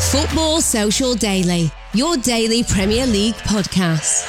[0.00, 4.24] Football Social Daily, your daily Premier League podcast.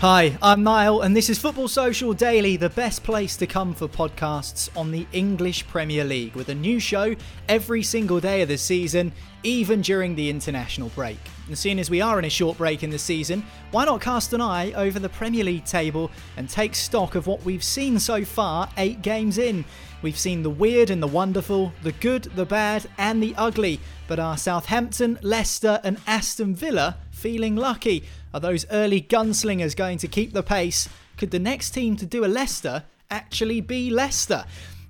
[0.00, 3.88] Hi, I'm Niall, and this is Football Social Daily, the best place to come for
[3.88, 7.14] podcasts on the English Premier League, with a new show
[7.48, 9.10] every single day of the season,
[9.42, 11.18] even during the international break.
[11.46, 14.32] And seeing as we are in a short break in the season, why not cast
[14.32, 18.24] an eye over the Premier League table and take stock of what we've seen so
[18.24, 19.64] far, eight games in?
[20.02, 23.78] We've seen the weird and the wonderful, the good, the bad, and the ugly.
[24.08, 28.04] But are Southampton, Leicester, and Aston Villa feeling lucky?
[28.34, 30.88] Are those early gunslingers going to keep the pace?
[31.16, 32.82] Could the next team to do a Leicester
[33.12, 34.44] actually be Leicester?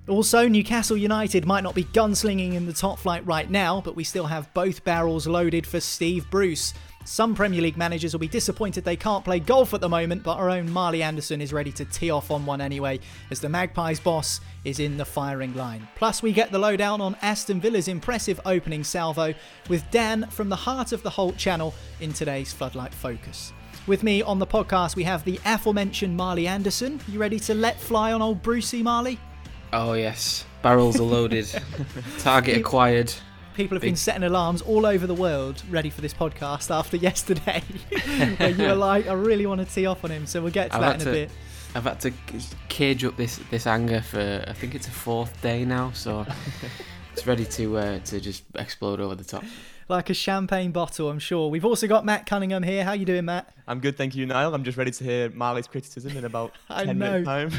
[0.07, 4.03] Also, Newcastle United might not be gunslinging in the top flight right now, but we
[4.03, 6.73] still have both barrels loaded for Steve Bruce.
[7.05, 10.37] Some Premier League managers will be disappointed they can't play golf at the moment, but
[10.37, 12.99] our own Marley Anderson is ready to tee off on one anyway,
[13.29, 15.85] as the Magpies boss is in the firing line.
[15.95, 19.33] Plus, we get the lowdown on Aston Villa's impressive opening salvo
[19.67, 23.51] with Dan from the heart of the Holte channel in today's Floodlight Focus.
[23.85, 27.01] With me on the podcast, we have the aforementioned Marley Anderson.
[27.09, 29.19] You ready to let fly on old Brucey Marley?
[29.73, 31.47] Oh yes, barrels are loaded,
[32.19, 33.13] target acquired.
[33.55, 37.61] People have been setting alarms all over the world ready for this podcast after yesterday,
[38.37, 40.71] where you were like, "I really want to tee off on him." So we'll get
[40.71, 41.31] to I've that in had a to- bit.
[41.75, 42.11] I've had to
[42.69, 46.25] cage up this this anger for I think it's a fourth day now, so
[47.13, 49.43] it's ready to uh, to just explode over the top.
[49.89, 51.49] like a champagne bottle, I'm sure.
[51.49, 52.83] We've also got Matt Cunningham here.
[52.85, 53.53] How you doing, Matt?
[53.67, 54.53] I'm good, thank you, Niall.
[54.53, 57.11] I'm just ready to hear Marley's criticism in about I 10 know.
[57.19, 57.51] minutes time.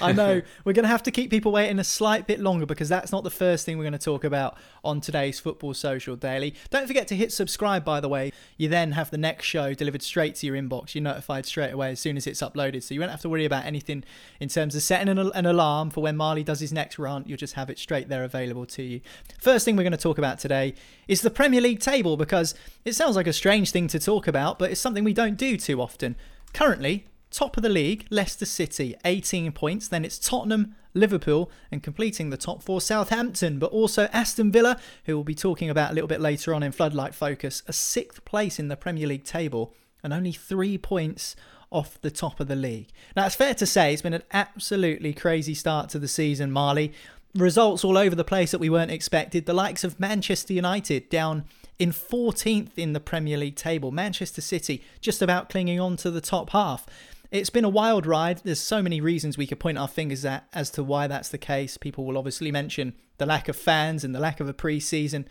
[0.00, 2.88] I know we're going to have to keep people waiting a slight bit longer because
[2.88, 6.54] that's not the first thing we're going to talk about on today's Football Social Daily.
[6.70, 8.32] Don't forget to hit subscribe, by the way.
[8.56, 10.94] You then have the next show delivered straight to your inbox.
[10.94, 13.44] You're notified straight away as soon as it's uploaded, so you won't have to worry
[13.44, 14.04] about anything
[14.40, 17.28] in terms of setting an, an alarm for when Marley does his next rant.
[17.28, 19.00] You'll just have it straight there available to you.
[19.38, 20.74] First thing we're going to talk about today
[21.08, 24.58] is the Premier League table because it sounds like a strange thing to talk about,
[24.58, 26.16] but it's something we don't do too often.
[26.52, 29.88] Currently, top of the league, Leicester City, 18 points.
[29.88, 35.16] Then it's Tottenham, Liverpool, and completing the top four, Southampton, but also Aston Villa, who
[35.16, 38.58] we'll be talking about a little bit later on in Floodlight Focus, a sixth place
[38.58, 41.34] in the Premier League table and only three points
[41.72, 42.88] off the top of the league.
[43.16, 46.92] Now, it's fair to say it's been an absolutely crazy start to the season, Marley.
[47.34, 49.46] Results all over the place that we weren't expected.
[49.46, 51.46] The likes of Manchester United down
[51.80, 53.90] in 14th in the Premier League table.
[53.90, 56.86] Manchester City just about clinging on to the top half.
[57.34, 58.42] It's been a wild ride.
[58.44, 61.36] There's so many reasons we could point our fingers at as to why that's the
[61.36, 61.76] case.
[61.76, 65.26] People will obviously mention the lack of fans and the lack of a pre-season.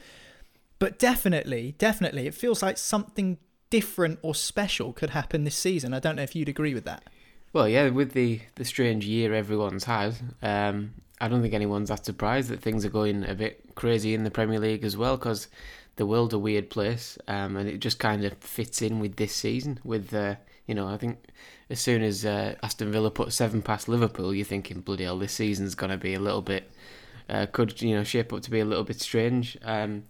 [0.79, 3.38] But definitely, definitely, it feels like something
[3.69, 5.94] different or special could happen this season.
[5.94, 7.05] I don't know if you'd agree with that.
[7.53, 12.03] Well, yeah, with the the strange year everyone's had, um, I don't think anyone's that
[12.03, 15.47] surprised that things are going a bit crazy in the Premier League as well because
[15.95, 19.33] the world's a weird place, um, and it just kind of fits in with this
[19.33, 19.79] season.
[19.85, 20.35] With uh,
[20.67, 21.19] you know, I think
[21.69, 25.33] as soon as uh, Aston Villa put seven past Liverpool, you're thinking, bloody hell, this
[25.33, 26.69] season's going to be a little bit
[27.30, 29.57] uh, could you know shape up to be a little bit strange.
[29.63, 30.04] Um,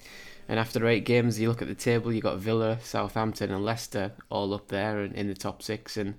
[0.49, 4.11] and after eight games, you look at the table, you've got Villa, Southampton, and Leicester
[4.29, 6.15] all up there and in the top six, and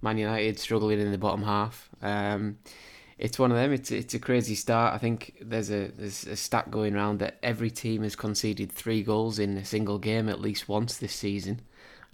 [0.00, 1.90] Man United struggling in the bottom half.
[2.00, 2.58] Um,
[3.18, 3.72] it's one of them.
[3.72, 4.94] It's it's a crazy start.
[4.94, 9.02] I think there's a there's a stat going around that every team has conceded three
[9.02, 11.60] goals in a single game at least once this season,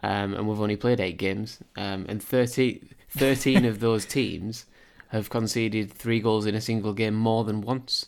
[0.02, 4.66] um, and we've only played eight games, um, and 13, 13 of those teams
[5.08, 8.06] have conceded three goals in a single game more than once.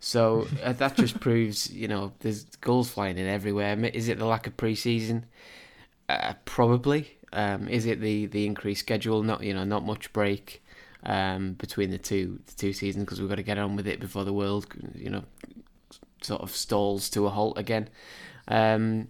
[0.00, 3.78] So uh, that just proves, you know, there's goals flying in everywhere.
[3.84, 5.24] Is it the lack of preseason?
[6.08, 7.18] Uh, probably.
[7.32, 9.22] Um, is it the the increased schedule?
[9.22, 10.64] Not you know, not much break
[11.04, 14.00] um, between the two the two seasons because we've got to get on with it
[14.00, 15.24] before the world, you know,
[16.22, 17.88] sort of stalls to a halt again.
[18.48, 19.08] Um,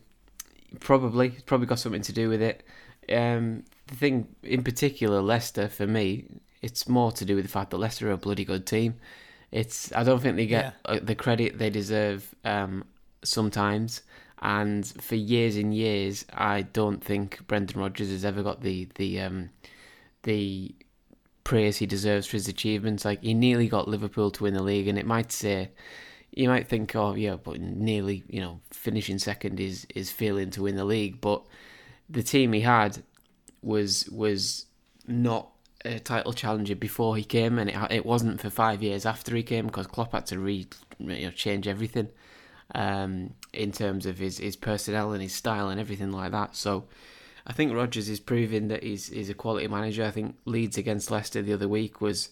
[0.79, 2.63] probably, probably got something to do with it.
[3.11, 6.27] Um, the thing in particular, Leicester for me,
[6.63, 8.95] it's more to do with the fact that Leicester are a bloody good team.
[9.51, 10.93] It's I don't think they get yeah.
[10.93, 12.85] Uh, the credit they deserve um,
[13.25, 14.03] sometimes.
[14.43, 19.21] And for years and years, I don't think Brendan Rodgers has ever got the the
[19.21, 19.51] um,
[20.23, 20.75] the
[21.45, 23.05] praise he deserves for his achievements.
[23.05, 25.71] Like he nearly got Liverpool to win the league, and it might say
[26.33, 30.63] you might think, oh yeah, but nearly you know finishing second is is failing to
[30.63, 31.21] win the league.
[31.21, 31.43] But
[32.09, 33.03] the team he had
[33.63, 34.67] was was
[35.07, 35.51] not
[35.85, 39.43] a title challenger before he came, and it it wasn't for five years after he
[39.43, 40.67] came because Klopp had to re
[40.99, 42.09] you know change everything
[42.75, 46.57] um, in terms of his his personnel and his style and everything like that.
[46.57, 46.85] So
[47.47, 50.05] I think Rodgers is proving that he's, he's a quality manager.
[50.05, 52.29] I think Leeds against Leicester the other week was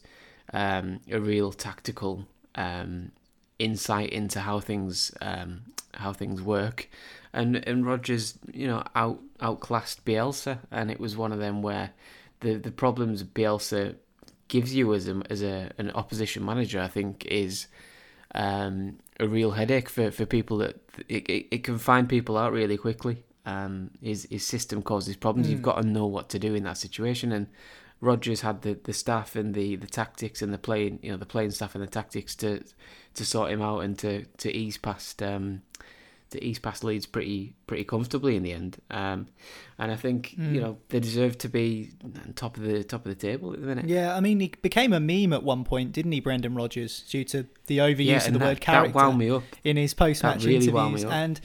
[0.53, 3.13] um, a real tactical um,
[3.59, 5.63] insight into how things um,
[5.95, 6.89] how things work,
[7.33, 11.91] and and Rodgers you know out outclassed Bielsa, and it was one of them where
[12.41, 13.97] the the problems Bielsa
[14.49, 17.67] gives you as a as a an opposition manager, I think, is
[18.35, 20.77] um, a real headache for, for people that
[21.09, 25.47] it, it, it can find people out really quickly um, his his system causes problems.
[25.47, 25.51] Mm.
[25.51, 25.65] You've hmm.
[25.65, 27.33] got to know what to do in that situation.
[27.33, 27.47] And
[28.01, 31.27] Rodgers had the, the staff and the, the tactics and the playing you know the
[31.27, 32.63] playing staff and the tactics to
[33.15, 35.63] to sort him out and to, to ease past um,
[36.31, 38.77] to ease past Leeds pretty pretty comfortably in the end.
[38.91, 39.27] Um,
[39.79, 40.55] and I think mm.
[40.55, 41.91] you know they deserve to be
[42.37, 43.89] top of the top of the table at the minute.
[43.89, 47.25] Yeah, I mean he became a meme at one point, didn't he, Brendan Rodgers, due
[47.25, 49.43] to the overuse yeah, of the that, word character that wound me up.
[49.65, 51.41] in his post match really interviews and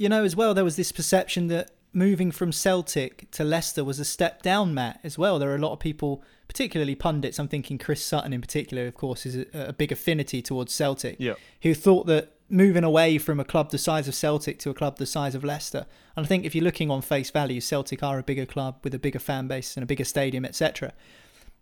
[0.00, 3.98] you know, as well, there was this perception that moving from Celtic to Leicester was
[3.98, 5.38] a step down, Matt, as well.
[5.38, 8.94] There are a lot of people, particularly pundits, I'm thinking Chris Sutton in particular, of
[8.94, 11.34] course, is a, a big affinity towards Celtic, yeah.
[11.62, 14.98] who thought that moving away from a club the size of Celtic to a club
[14.98, 18.18] the size of Leicester, and I think if you're looking on face value, Celtic are
[18.18, 20.92] a bigger club with a bigger fan base and a bigger stadium, etc.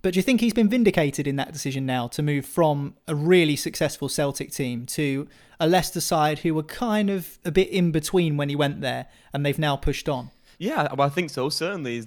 [0.01, 3.15] But do you think he's been vindicated in that decision now to move from a
[3.15, 5.27] really successful Celtic team to
[5.59, 9.07] a Leicester side who were kind of a bit in between when he went there
[9.33, 10.31] and they've now pushed on?
[10.59, 12.05] Yeah, well, I think so, certainly.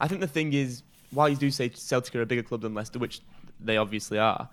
[0.00, 0.82] I think the thing is,
[1.12, 3.22] while you do say Celtic are a bigger club than Leicester, which
[3.58, 4.48] they obviously are,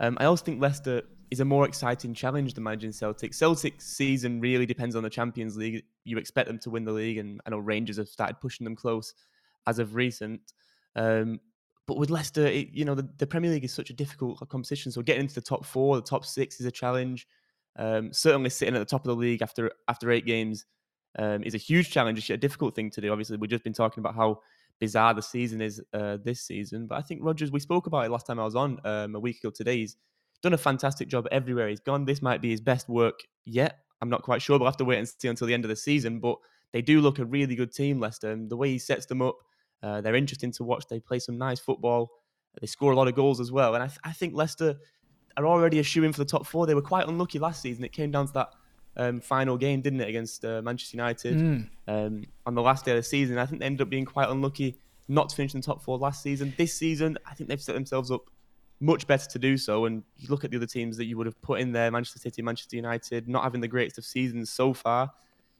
[0.00, 3.34] um, I also think Leicester is a more exciting challenge than managing Celtic.
[3.34, 5.84] Celtic's season really depends on the Champions League.
[6.04, 8.76] You expect them to win the league, and I know Rangers have started pushing them
[8.76, 9.14] close
[9.66, 10.40] as of recent.
[10.96, 11.40] Um,
[11.86, 14.92] but with Leicester, it, you know, the, the, Premier League is such a difficult competition.
[14.92, 17.26] So getting into the top four, the top six is a challenge.
[17.76, 20.66] Um, certainly sitting at the top of the league after after eight games
[21.18, 22.18] um, is a huge challenge.
[22.18, 23.10] It's a difficult thing to do.
[23.10, 24.40] Obviously, we've just been talking about how
[24.78, 26.86] bizarre the season is uh, this season.
[26.86, 29.20] But I think Rodgers, we spoke about it last time I was on um, a
[29.20, 29.78] week ago today.
[29.78, 29.96] He's
[30.42, 32.04] done a fantastic job everywhere he's gone.
[32.04, 33.78] This might be his best work yet.
[34.00, 34.58] I'm not quite sure.
[34.58, 36.18] We'll have to wait and see until the end of the season.
[36.18, 36.36] But
[36.72, 38.32] they do look a really good team, Leicester.
[38.32, 39.36] And the way he sets them up,
[39.82, 40.86] uh, they're interesting to watch.
[40.88, 42.10] They play some nice football.
[42.60, 43.74] They score a lot of goals as well.
[43.74, 44.76] And I, th- I think Leicester
[45.36, 46.66] are already a shoe in for the top four.
[46.66, 47.84] They were quite unlucky last season.
[47.84, 48.50] It came down to that
[48.96, 51.68] um, final game, didn't it, against uh, Manchester United mm.
[51.88, 53.38] um, on the last day of the season.
[53.38, 55.98] I think they ended up being quite unlucky not to finish in the top four
[55.98, 56.54] last season.
[56.56, 58.22] This season, I think they've set themselves up
[58.80, 59.86] much better to do so.
[59.86, 62.18] And you look at the other teams that you would have put in there Manchester
[62.18, 65.10] City, Manchester United, not having the greatest of seasons so far.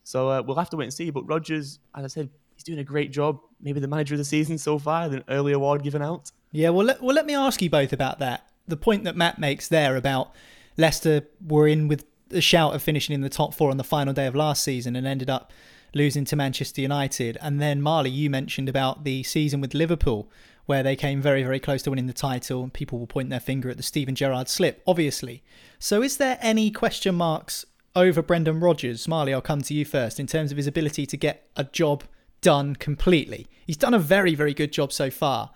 [0.04, 1.10] So uh, we'll have to wait and see.
[1.10, 2.30] But Rodgers, as I said,
[2.62, 3.40] he's doing a great job.
[3.60, 6.30] Maybe the manager of the season so far, an early award given out.
[6.52, 8.46] Yeah, well, let, well, let me ask you both about that.
[8.68, 10.32] The point that Matt makes there about
[10.76, 14.14] Leicester were in with a shout of finishing in the top four on the final
[14.14, 15.52] day of last season and ended up
[15.94, 17.36] losing to Manchester United.
[17.40, 20.30] And then, Marley, you mentioned about the season with Liverpool,
[20.66, 23.40] where they came very, very close to winning the title, and people will point their
[23.40, 25.42] finger at the Steven Gerrard slip, obviously.
[25.78, 27.66] So, is there any question marks
[27.96, 29.08] over Brendan Rodgers?
[29.08, 32.04] Marley, I'll come to you first in terms of his ability to get a job
[32.42, 33.46] done completely.
[33.66, 35.50] He's done a very, very good job so far.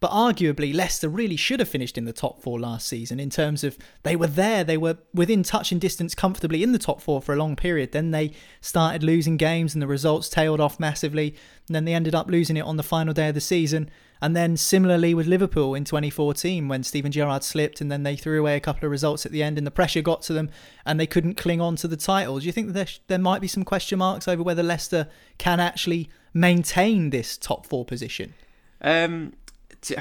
[0.00, 3.62] But arguably, Leicester really should have finished in the top four last season in terms
[3.62, 7.20] of they were there, they were within touch and distance comfortably in the top four
[7.20, 7.92] for a long period.
[7.92, 8.32] Then they
[8.62, 11.34] started losing games and the results tailed off massively.
[11.68, 13.90] And then they ended up losing it on the final day of the season.
[14.22, 18.40] And then similarly with Liverpool in 2014 when Steven Gerrard slipped and then they threw
[18.40, 20.48] away a couple of results at the end and the pressure got to them
[20.86, 22.38] and they couldn't cling on to the title.
[22.38, 26.08] Do you think there, there might be some question marks over whether Leicester can actually
[26.32, 28.34] maintain this top four position?
[28.80, 29.34] Um,
[29.82, 29.96] do,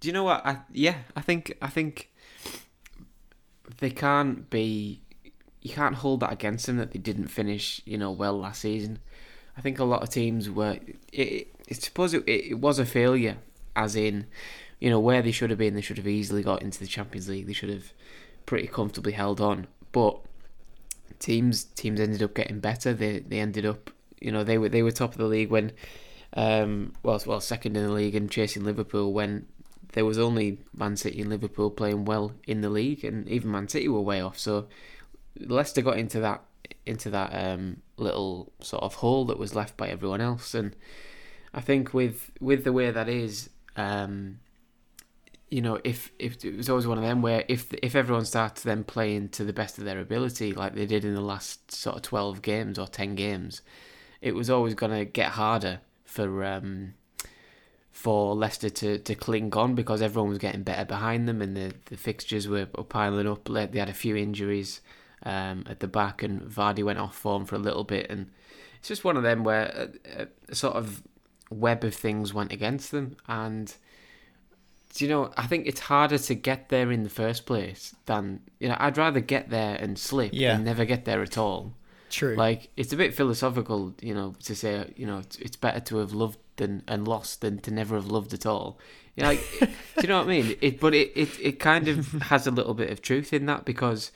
[0.00, 0.44] do you know what?
[0.44, 2.10] I, yeah, I think I think
[3.78, 5.00] they can't be.
[5.62, 8.98] You can't hold that against them that they didn't finish, you know, well last season.
[9.56, 10.78] I think a lot of teams were.
[11.12, 13.38] It, it, suppose it, it was a failure
[13.74, 14.26] as in,
[14.78, 17.28] you know, where they should have been, they should have easily got into the Champions
[17.28, 17.46] League.
[17.46, 17.92] They should have
[18.46, 19.66] pretty comfortably held on.
[19.92, 20.20] But
[21.18, 22.92] teams teams ended up getting better.
[22.92, 23.90] They they ended up,
[24.20, 25.72] you know, they were they were top of the league when,
[26.34, 29.46] um, well, well, second in the league and chasing Liverpool when
[29.92, 33.68] there was only Man City and Liverpool playing well in the league, and even Man
[33.68, 34.38] City were way off.
[34.38, 34.66] So
[35.38, 36.42] Leicester got into that
[36.86, 40.74] into that um, little sort of hole that was left by everyone else, and
[41.52, 44.40] I think with with the way that is, um,
[45.50, 48.62] you know, if if it was always one of them where if if everyone starts
[48.62, 51.96] then playing to the best of their ability, like they did in the last sort
[51.96, 53.62] of twelve games or ten games,
[54.24, 56.94] it was always going to get harder for um,
[57.92, 61.74] for Leicester to, to cling on because everyone was getting better behind them and the,
[61.84, 63.44] the fixtures were piling up.
[63.44, 64.80] They had a few injuries
[65.24, 68.30] um, at the back, and Vardy went off form for a little bit, and
[68.78, 71.02] it's just one of them where a, a, sort of
[71.50, 73.76] web of things went against them, and
[74.96, 78.68] you know, I think it's harder to get there in the first place than you
[78.68, 78.76] know.
[78.78, 80.54] I'd rather get there and slip yeah.
[80.54, 81.74] than never get there at all.
[82.14, 82.36] True.
[82.36, 85.96] Like it's a bit philosophical, you know, to say you know it's, it's better to
[85.98, 88.78] have loved than and lost than to never have loved at all.
[89.16, 89.68] You know, like, do
[90.02, 90.56] you know what I mean?
[90.60, 93.64] It, but it, it, it kind of has a little bit of truth in that
[93.64, 94.12] because,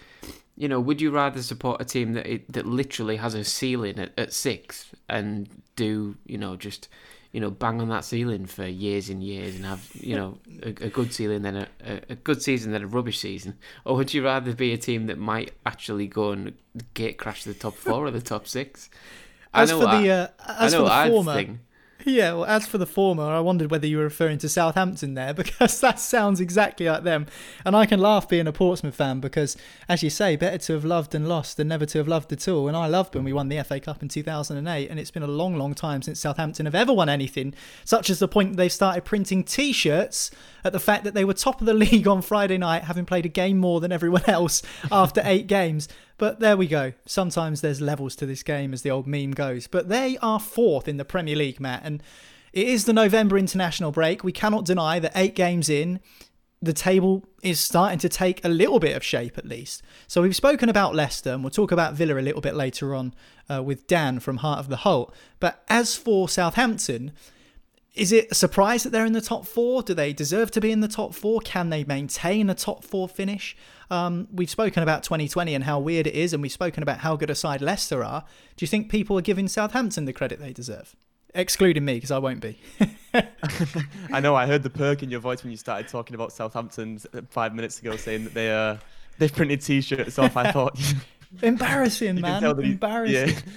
[0.56, 3.98] you know, would you rather support a team that it, that literally has a ceiling
[3.98, 6.88] at, at six and do you know just
[7.32, 10.68] you know, bang on that ceiling for years and years and have, you know, a,
[10.68, 13.58] a good ceiling then a, a, good season then a rubbish season?
[13.84, 16.54] Or would you rather be a team that might actually go and
[16.94, 18.88] get crash the top four or the top six?
[19.52, 21.58] As for the uh, as for the former, think.
[22.04, 25.34] Yeah, well, as for the former, I wondered whether you were referring to Southampton there
[25.34, 27.26] because that sounds exactly like them.
[27.64, 29.56] And I can laugh being a Portsmouth fan because,
[29.88, 32.46] as you say, better to have loved and lost than never to have loved at
[32.46, 32.68] all.
[32.68, 35.28] And I loved when we won the FA Cup in 2008, and it's been a
[35.28, 37.52] long, long time since Southampton have ever won anything,
[37.84, 40.30] such as the point they've started printing t shirts
[40.64, 43.26] at the fact that they were top of the league on Friday night, having played
[43.26, 44.62] a game more than everyone else
[44.92, 45.88] after eight games.
[46.18, 46.92] But there we go.
[47.06, 49.66] Sometimes there's levels to this game, as the old meme goes.
[49.66, 51.82] But they are fourth in the Premier League, Matt.
[51.84, 52.02] And
[52.52, 54.24] it is the November international break.
[54.24, 56.00] We cannot deny that eight games in,
[56.60, 59.82] the table is starting to take a little bit of shape at least.
[60.08, 63.14] So we've spoken about Leicester, and we'll talk about Villa a little bit later on
[63.48, 65.12] uh, with Dan from Heart of the Holte.
[65.38, 67.12] But as for Southampton,
[67.94, 69.82] is it a surprise that they're in the top four?
[69.82, 71.40] Do they deserve to be in the top four?
[71.40, 73.56] Can they maintain a top four finish?
[73.90, 77.16] Um, we've spoken about 2020 and how weird it is, and we've spoken about how
[77.16, 78.24] good a side Leicester are.
[78.56, 80.94] Do you think people are giving Southampton the credit they deserve?
[81.34, 82.58] Excluding me, because I won't be.
[84.12, 84.34] I know.
[84.34, 86.98] I heard the perk in your voice when you started talking about Southampton
[87.30, 88.76] five minutes ago, saying that they uh,
[89.18, 90.36] they've printed T-shirts off.
[90.36, 90.78] I thought
[91.42, 92.44] embarrassing, man.
[92.44, 93.28] Embarrassing.
[93.28, 93.52] Yeah.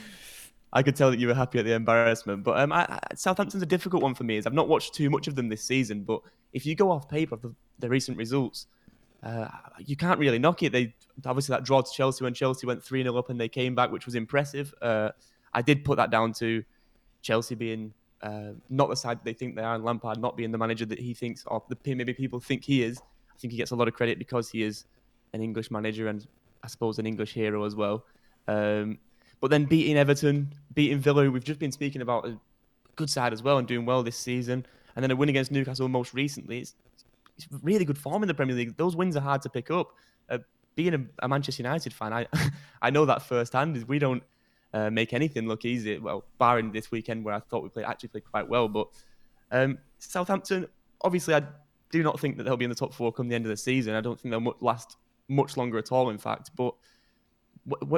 [0.73, 2.43] I could tell that you were happy at the embarrassment.
[2.43, 4.38] But um, I, I, Southampton's a difficult one for me.
[4.38, 6.03] Is I've not watched too much of them this season.
[6.03, 6.21] But
[6.53, 8.67] if you go off paper of the, the recent results,
[9.23, 9.47] uh,
[9.79, 10.71] you can't really knock it.
[10.71, 10.93] They
[11.25, 13.91] obviously that draw to Chelsea when Chelsea went three 0 up and they came back,
[13.91, 14.73] which was impressive.
[14.81, 15.11] Uh,
[15.53, 16.63] I did put that down to
[17.21, 20.57] Chelsea being uh, not the side they think they are, and Lampard not being the
[20.57, 22.99] manager that he thinks, or the maybe people think he is.
[22.99, 24.85] I think he gets a lot of credit because he is
[25.33, 26.25] an English manager and
[26.63, 28.05] I suppose an English hero as well.
[28.47, 28.99] Um,
[29.39, 32.37] but then beating Everton, beating Villa, we've just been speaking about a
[32.95, 35.87] good side as well and doing well this season, and then a win against Newcastle
[35.87, 36.59] most recently.
[36.59, 36.75] It's,
[37.38, 38.77] it's really good form in the Premier League.
[38.77, 39.91] Those wins are hard to pick up.
[40.29, 40.39] Uh,
[40.75, 42.27] being a, a, Manchester United fan, I
[42.81, 43.83] I know that firsthand.
[43.88, 44.23] We don't
[44.73, 45.97] uh, make anything look easy.
[45.97, 48.88] Well, barring this weekend where I thought we played actually played quite well, but
[49.51, 50.67] um, Southampton.
[51.03, 51.41] Obviously, I
[51.91, 53.57] do not think that they'll be in the top four come the end of the
[53.57, 53.95] season.
[53.95, 54.97] I don't think they'll last
[55.27, 56.09] much longer at all.
[56.09, 56.75] In fact, but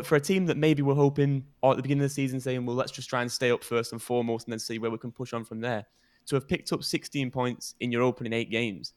[0.04, 2.66] for a team that maybe we're hoping or at the beginning of the season saying,
[2.66, 4.98] well, let's just try and stay up first and foremost and then see where we
[4.98, 5.86] can push on from there.
[6.28, 8.94] To have picked up 16 points in your opening eight games,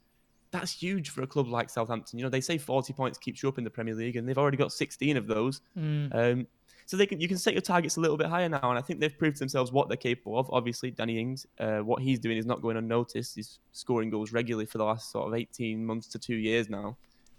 [0.59, 2.19] that's huge for a club like Southampton.
[2.19, 4.39] You know, they say 40 points keeps you up in the Premier League, and they've
[4.39, 5.61] already got 16 of those.
[5.79, 6.15] Mm.
[6.15, 6.47] Um,
[6.87, 8.83] So they can you can set your targets a little bit higher now, and I
[8.83, 10.49] think they've proved to themselves what they're capable of.
[10.51, 13.35] Obviously, Danny Ings, uh, what he's doing is not going unnoticed.
[13.35, 16.97] He's scoring goals regularly for the last sort of 18 months to two years now.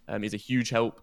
[0.09, 1.01] Um, he's a huge help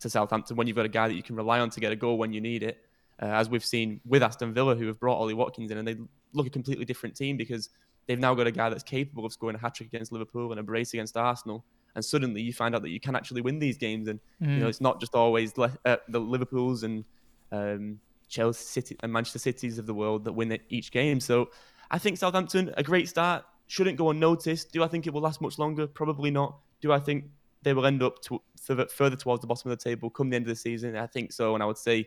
[0.00, 1.96] to Southampton when you've got a guy that you can rely on to get a
[1.96, 2.84] goal when you need it.
[3.20, 5.96] Uh, as we've seen with Aston Villa, who have brought Ollie Watkins in, and they
[6.34, 7.70] look a completely different team because
[8.08, 10.58] they've now got a guy that's capable of scoring a hat trick against Liverpool and
[10.58, 11.64] a brace against Arsenal.
[11.94, 14.54] And suddenly you find out that you can actually win these games, and mm.
[14.54, 17.04] you know it's not just always le- uh, the Liverpools and
[17.52, 21.20] um, Chelsea City and Manchester Cities of the world that win each game.
[21.20, 21.50] So
[21.90, 24.72] I think Southampton a great start shouldn't go unnoticed.
[24.72, 25.86] Do I think it will last much longer?
[25.86, 26.58] Probably not.
[26.80, 27.24] Do I think
[27.62, 30.44] they will end up to, further towards the bottom of the table come the end
[30.44, 30.96] of the season?
[30.96, 32.06] I think so, and I would say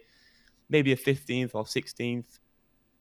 [0.69, 2.39] maybe a 15th or 16th,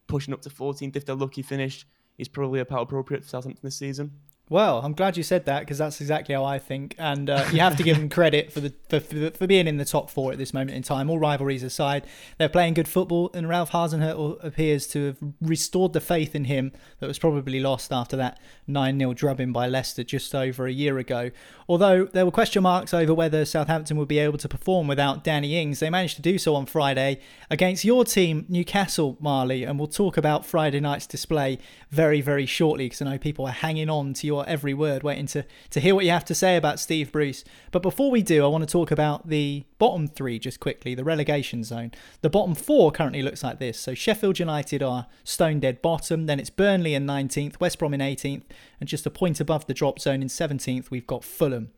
[0.08, 1.86] pushing up to 14th if they're lucky finish
[2.20, 4.12] is probably about appropriate for Southampton this season.
[4.50, 7.60] Well, I'm glad you said that because that's exactly how I think, and uh, you
[7.60, 10.32] have to give them credit for the for, for, for, being in the top four
[10.32, 11.08] at this moment in time.
[11.08, 12.04] All rivalries aside,
[12.36, 16.72] they're playing good football, and Ralph Hasenhüttl appears to have restored the faith in him
[16.98, 20.98] that was probably lost after that 9 0 drubbing by Leicester just over a year
[20.98, 21.30] ago.
[21.68, 25.62] Although there were question marks over whether Southampton would be able to perform without Danny
[25.62, 29.86] Ings, they managed to do so on Friday against your team, Newcastle, Marley, and we'll
[29.86, 34.12] talk about Friday night's display very, very shortly because I know people are hanging on
[34.14, 37.12] to your every word, waiting to, to hear what you have to say about Steve
[37.12, 37.44] Bruce.
[37.70, 41.04] But before we do, I want to talk about the bottom three just quickly, the
[41.04, 41.92] relegation zone.
[42.20, 43.78] The bottom four currently looks like this.
[43.78, 48.00] So Sheffield United are stone dead bottom, then it's Burnley in 19th, West Brom in
[48.00, 48.44] 18th,
[48.80, 51.70] and just a point above the drop zone in 17th, we've got Fulham.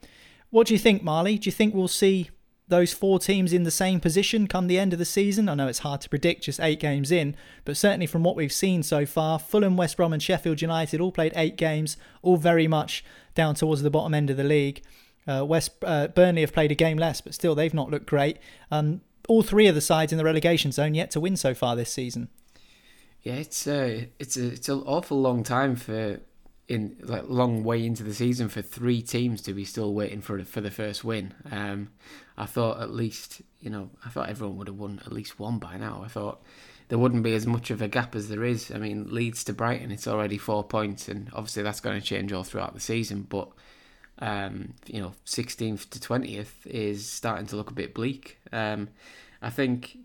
[0.50, 1.38] What do you think, Marley?
[1.38, 2.30] Do you think we'll see
[2.72, 5.46] those four teams in the same position come the end of the season.
[5.46, 7.36] I know it's hard to predict just eight games in,
[7.66, 11.12] but certainly from what we've seen so far, Fulham, West Brom, and Sheffield United all
[11.12, 14.82] played eight games, all very much down towards the bottom end of the league.
[15.26, 18.38] Uh, West uh, Burnley have played a game less, but still they've not looked great.
[18.70, 21.76] Um, all three of the sides in the relegation zone yet to win so far
[21.76, 22.28] this season.
[23.20, 26.20] Yeah, it's a uh, it's a it's an awful long time for
[26.68, 30.42] in like long way into the season for three teams to be still waiting for
[30.44, 31.34] for the first win.
[31.50, 31.90] Um,
[32.42, 35.58] I thought at least you know I thought everyone would have won at least one
[35.58, 36.02] by now.
[36.04, 36.42] I thought
[36.88, 38.72] there wouldn't be as much of a gap as there is.
[38.72, 42.32] I mean, Leeds to Brighton, it's already four points, and obviously that's going to change
[42.32, 43.26] all throughout the season.
[43.28, 43.48] But
[44.18, 48.38] um, you know, 16th to 20th is starting to look a bit bleak.
[48.52, 48.88] Um,
[49.40, 49.96] I think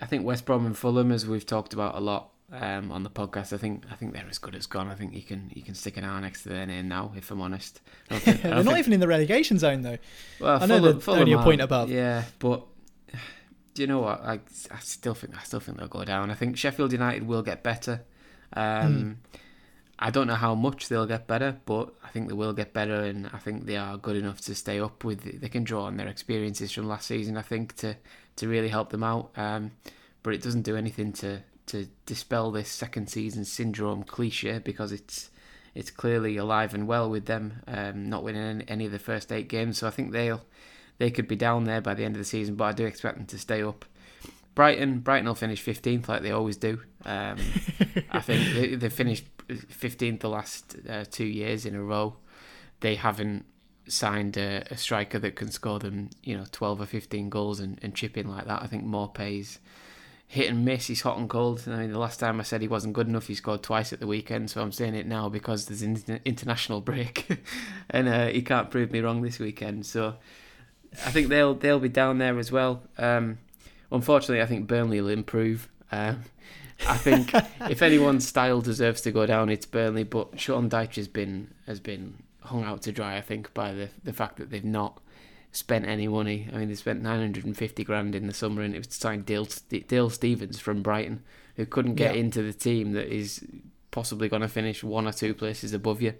[0.00, 3.10] I think West Brom and Fulham, as we've talked about a lot, um, on the
[3.10, 3.52] podcast.
[3.52, 4.88] I think I think they're as good as gone.
[4.88, 7.12] I think you can you can stick an R next to their name now.
[7.16, 8.78] If I'm honest, think, they're not think...
[8.78, 9.98] even in the relegation zone though.
[10.40, 11.90] Well, I know Fulham, they're only a point above.
[11.90, 12.64] Yeah, but
[13.74, 14.22] do you know what?
[14.22, 16.30] I I still think I still think they'll go down.
[16.30, 18.02] I think Sheffield United will get better.
[18.52, 19.40] Um, mm.
[20.02, 23.04] I don't know how much they'll get better, but I think they will get better,
[23.04, 25.40] and I think they are good enough to stay up with.
[25.40, 27.96] They can draw on their experiences from last season, I think, to
[28.36, 29.30] to really help them out.
[29.36, 29.72] Um,
[30.22, 35.30] but it doesn't do anything to to dispel this second season syndrome cliche because it's
[35.74, 39.48] it's clearly alive and well with them um, not winning any of the first eight
[39.48, 39.78] games.
[39.78, 40.42] So I think they'll
[40.98, 43.16] they could be down there by the end of the season, but I do expect
[43.16, 43.84] them to stay up.
[44.54, 46.80] Brighton, Brighton will finish 15th like they always do.
[47.04, 47.38] Um,
[48.10, 52.16] I think they, they finished 15th the last uh, two years in a row.
[52.80, 53.46] They haven't
[53.88, 57.78] signed a, a, striker that can score them, you know, 12 or 15 goals and,
[57.82, 58.62] and chip in like that.
[58.62, 59.58] I think Maupay's
[60.30, 60.86] hit and miss.
[60.86, 61.64] He's hot and cold.
[61.66, 63.98] I mean, the last time I said he wasn't good enough, he scored twice at
[63.98, 64.48] the weekend.
[64.48, 67.26] So I'm saying it now because there's an international break,
[67.90, 69.86] and uh, he can't prove me wrong this weekend.
[69.86, 70.14] So
[71.04, 72.80] I think they'll they'll be down there as well.
[72.96, 73.38] Um,
[73.90, 75.68] unfortunately, I think Burnley will improve.
[75.90, 76.22] Um,
[76.86, 77.34] I think
[77.68, 80.04] if anyone's style deserves to go down, it's Burnley.
[80.04, 83.16] But Sean Dyche has been has been hung out to dry.
[83.16, 85.00] I think by the the fact that they've not
[85.52, 86.48] spent any money.
[86.52, 89.48] I mean, they spent 950 grand in the summer, and it was to sign Dale,
[89.88, 91.22] Dale Stephens from Brighton,
[91.56, 92.20] who couldn't get yeah.
[92.20, 93.44] into the team that is
[93.90, 96.14] possibly going to finish one or two places above you.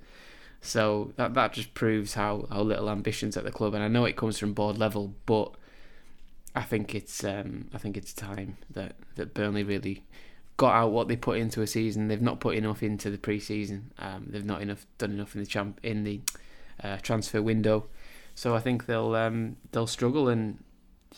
[0.60, 4.04] So that that just proves how, how little ambitions at the club, and I know
[4.04, 5.54] it comes from board level, but
[6.54, 10.04] I think it's um, I think it's time that, that Burnley really
[10.56, 12.08] got out what they put into a season.
[12.08, 13.92] They've not put enough into the pre-season.
[13.98, 16.20] Um, they've not enough done enough in the champ in the
[16.82, 17.86] uh, transfer window.
[18.34, 20.62] So I think they'll um, they'll struggle, and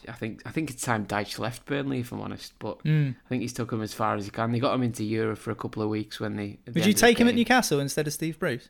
[0.08, 2.52] I think I think it's time Dyche left Burnley, if I'm honest.
[2.58, 3.14] But mm.
[3.14, 4.52] I think he's took him as far as he can.
[4.52, 6.58] They got him into Europe for a couple of weeks when they.
[6.66, 8.68] Would you take him at Newcastle instead of Steve Bruce?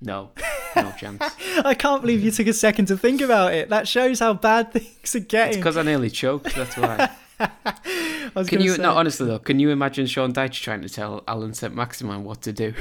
[0.00, 0.30] No,
[0.76, 1.22] no chance.
[1.64, 3.68] I can't believe you took a second to think about it.
[3.68, 5.58] That shows how bad things are getting.
[5.58, 6.54] because I nearly choked.
[6.54, 7.10] That's why.
[8.46, 8.82] can you say...
[8.82, 9.38] no honestly though?
[9.38, 12.74] Can you imagine Sean Dyche trying to tell Allan Saint Maximin what to do?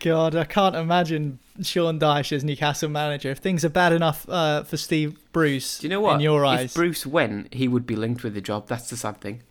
[0.00, 3.30] God, I can't imagine Sean Dyche as Newcastle manager.
[3.30, 6.14] If things are bad enough uh, for Steve Bruce, Do you know what?
[6.16, 8.68] in your eyes, if Bruce went, he would be linked with the job.
[8.68, 9.42] That's the sad thing.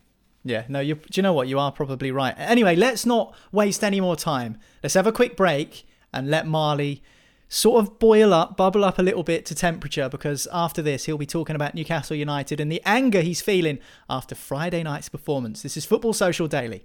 [0.44, 1.48] Yeah, no, you do you know what?
[1.48, 2.34] You are probably right.
[2.38, 4.58] Anyway, let's not waste any more time.
[4.82, 7.02] Let's have a quick break and let Marley
[7.48, 11.18] sort of boil up, bubble up a little bit to temperature because after this he'll
[11.18, 15.62] be talking about Newcastle United and the anger he's feeling after Friday night's performance.
[15.62, 16.84] This is Football Social Daily.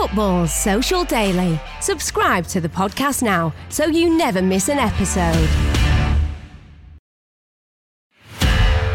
[0.00, 1.58] Football Social Daily.
[1.80, 5.48] Subscribe to the podcast now so you never miss an episode.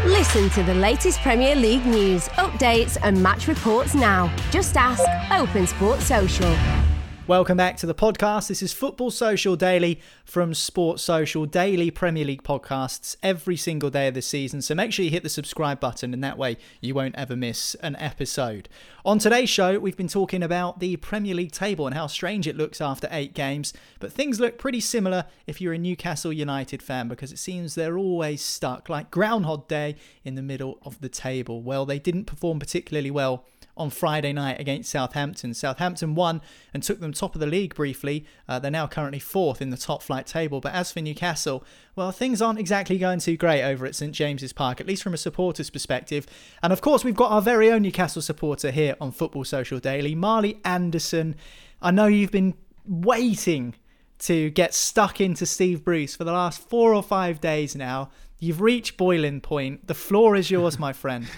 [0.04, 4.32] Listen to the latest Premier League news, updates, and match reports now.
[4.52, 6.81] Just ask Open Sports Social.
[7.28, 8.48] Welcome back to the podcast.
[8.48, 14.08] This is Football Social Daily from Sports Social, daily Premier League podcasts every single day
[14.08, 14.60] of the season.
[14.60, 17.76] So make sure you hit the subscribe button, and that way you won't ever miss
[17.76, 18.68] an episode.
[19.04, 22.56] On today's show, we've been talking about the Premier League table and how strange it
[22.56, 27.06] looks after eight games, but things look pretty similar if you're a Newcastle United fan
[27.06, 31.62] because it seems they're always stuck like Groundhog Day in the middle of the table.
[31.62, 33.44] Well, they didn't perform particularly well
[33.76, 35.54] on Friday night against Southampton.
[35.54, 36.42] Southampton won
[36.74, 38.26] and took them top of the league briefly.
[38.48, 40.60] Uh, they're now currently fourth in the top flight table.
[40.60, 41.64] But as for Newcastle,
[41.96, 45.14] well, things aren't exactly going too great over at St James's Park, at least from
[45.14, 46.26] a supporter's perspective.
[46.62, 50.14] And of course, we've got our very own Newcastle supporter here on Football Social Daily,
[50.14, 51.34] Marley Anderson.
[51.80, 52.54] I know you've been
[52.86, 53.74] waiting
[54.20, 58.10] to get stuck into Steve Bruce for the last four or five days now.
[58.38, 59.86] You've reached boiling point.
[59.86, 61.26] The floor is yours, my friend.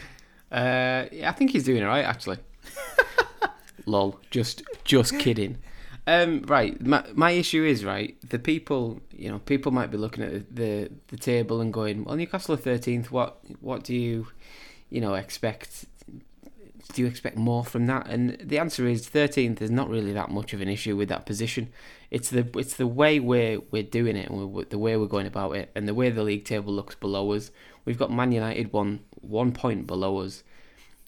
[0.54, 2.38] Uh, yeah, I think he's doing all right actually.
[3.86, 5.58] Lol, just just kidding.
[6.06, 8.16] Um, right, my my issue is right.
[8.28, 12.04] The people, you know, people might be looking at the, the, the table and going,
[12.04, 13.10] "Well, Newcastle are thirteenth.
[13.10, 14.28] What what do you,
[14.90, 15.86] you know, expect?
[16.92, 20.30] Do you expect more from that?" And the answer is, thirteenth is not really that
[20.30, 21.70] much of an issue with that position.
[22.10, 25.26] It's the it's the way we're we're doing it, and we're, the way we're going
[25.26, 27.50] about it, and the way the league table looks below us.
[27.84, 30.42] We've got Man United one one point below us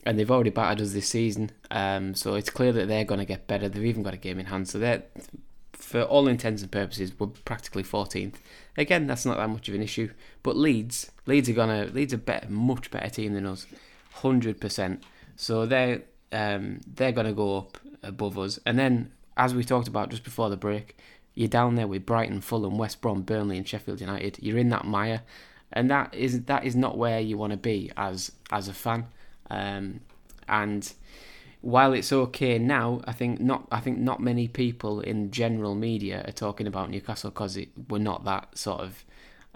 [0.06, 1.50] and they've already battered us this season.
[1.70, 3.68] Um, so it's clear that they're going to get better.
[3.68, 5.02] They've even got a game in hand, so they're,
[5.72, 8.36] for all intents and purposes, we're practically 14th.
[8.78, 10.10] Again, that's not that much of an issue.
[10.44, 13.66] But Leeds, Leeds are gonna, Leeds are better, much better team than us,
[14.12, 15.02] hundred percent.
[15.36, 18.58] So they're um, they're gonna go up above us.
[18.66, 20.96] And then, as we talked about just before the break,
[21.34, 24.38] you're down there with Brighton, Fulham, West Brom, Burnley, and Sheffield United.
[24.40, 25.22] You're in that mire,
[25.72, 29.06] and that is that is not where you want to be as as a fan.
[29.50, 30.00] Um,
[30.48, 30.92] and
[31.60, 33.66] while it's okay now, I think not.
[33.70, 38.24] I think not many people in general media are talking about Newcastle because we're not
[38.24, 39.04] that sort of.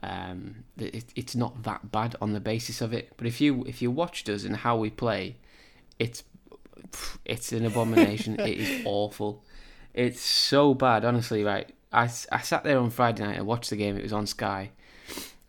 [0.02, 3.12] Um, it, it's not that bad on the basis of it.
[3.16, 5.36] But if you if you watched us and how we play,
[6.00, 6.24] it's
[7.24, 8.40] it's an abomination.
[8.40, 9.44] it is awful.
[9.94, 11.44] It's so bad, honestly.
[11.44, 13.96] Right, I, I sat there on Friday night and watched the game.
[13.96, 14.70] It was on Sky,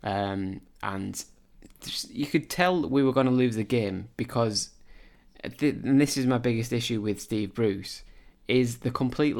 [0.03, 1.23] um, and
[2.09, 4.69] you could tell we were going to lose the game because,
[5.43, 8.03] and this is my biggest issue with Steve Bruce,
[8.47, 9.35] is the complete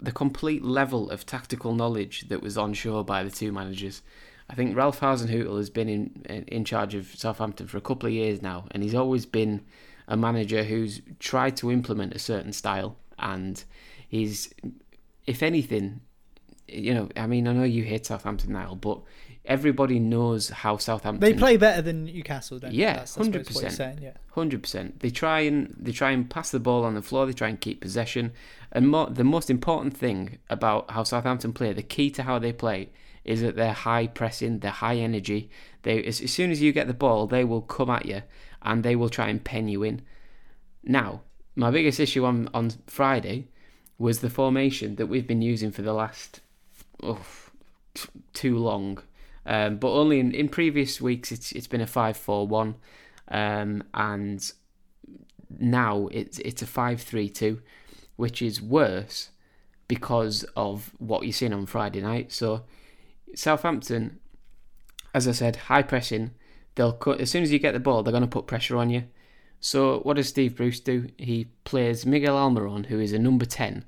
[0.00, 4.02] the complete level of tactical knowledge that was on show by the two managers.
[4.48, 8.12] I think Ralph Hasenhüttl has been in in charge of Southampton for a couple of
[8.12, 9.60] years now, and he's always been
[10.10, 13.64] a manager who's tried to implement a certain style, and
[14.08, 14.52] he's,
[15.26, 16.00] if anything,
[16.66, 19.00] you know, I mean, I know you hate Southampton now, but
[19.44, 22.98] everybody knows how Southampton They play better than Newcastle, don't Yeah, they?
[22.98, 23.72] That's, I suppose what 100%.
[23.72, 24.12] saying, yeah.
[24.32, 25.00] Hundred percent.
[25.00, 27.26] They try and they try and pass the ball on the floor.
[27.26, 28.32] They try and keep possession.
[28.72, 32.52] And more, the most important thing about how Southampton play, the key to how they
[32.52, 32.90] play,
[33.24, 35.50] is that they're high pressing, they're high energy.
[35.82, 38.22] They as, as soon as you get the ball, they will come at you
[38.62, 40.02] and they will try and pen you in.
[40.82, 41.22] Now,
[41.56, 43.48] my biggest issue on on Friday
[43.98, 46.40] was the formation that we've been using for the last
[47.02, 47.24] oh,
[48.32, 48.98] too long.
[49.46, 52.76] Um, but only in, in previous weeks it's it's been a five four one,
[53.28, 54.52] um, and
[55.58, 57.60] now it's it's a five three two,
[58.16, 59.30] which is worse
[59.88, 62.32] because of what you're seeing on Friday night.
[62.32, 62.64] So
[63.34, 64.20] Southampton,
[65.14, 66.32] as I said, high pressing.
[66.80, 68.02] They'll cut as soon as you get the ball.
[68.02, 69.04] They're going to put pressure on you.
[69.60, 71.10] So what does Steve Bruce do?
[71.18, 73.84] He plays Miguel Almiron, who is a number ten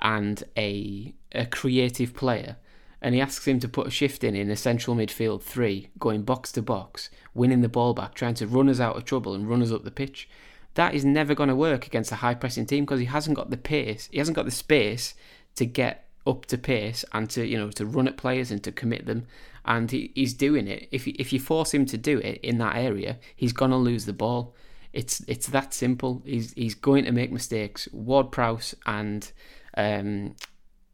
[0.00, 2.56] and a a creative player,
[3.00, 6.22] and he asks him to put a shift in in a central midfield three, going
[6.22, 9.48] box to box, winning the ball back, trying to run us out of trouble and
[9.48, 10.28] run us up the pitch.
[10.74, 13.50] That is never going to work against a high pressing team because he hasn't got
[13.50, 14.08] the pace.
[14.10, 15.14] He hasn't got the space
[15.54, 18.72] to get up to pace and to you know to run at players and to
[18.72, 19.28] commit them.
[19.64, 20.88] And he, he's doing it.
[20.90, 24.12] If if you force him to do it in that area, he's gonna lose the
[24.12, 24.54] ball.
[24.92, 26.22] It's it's that simple.
[26.24, 27.88] He's he's going to make mistakes.
[27.92, 29.30] Ward Prowse and
[29.76, 30.34] um,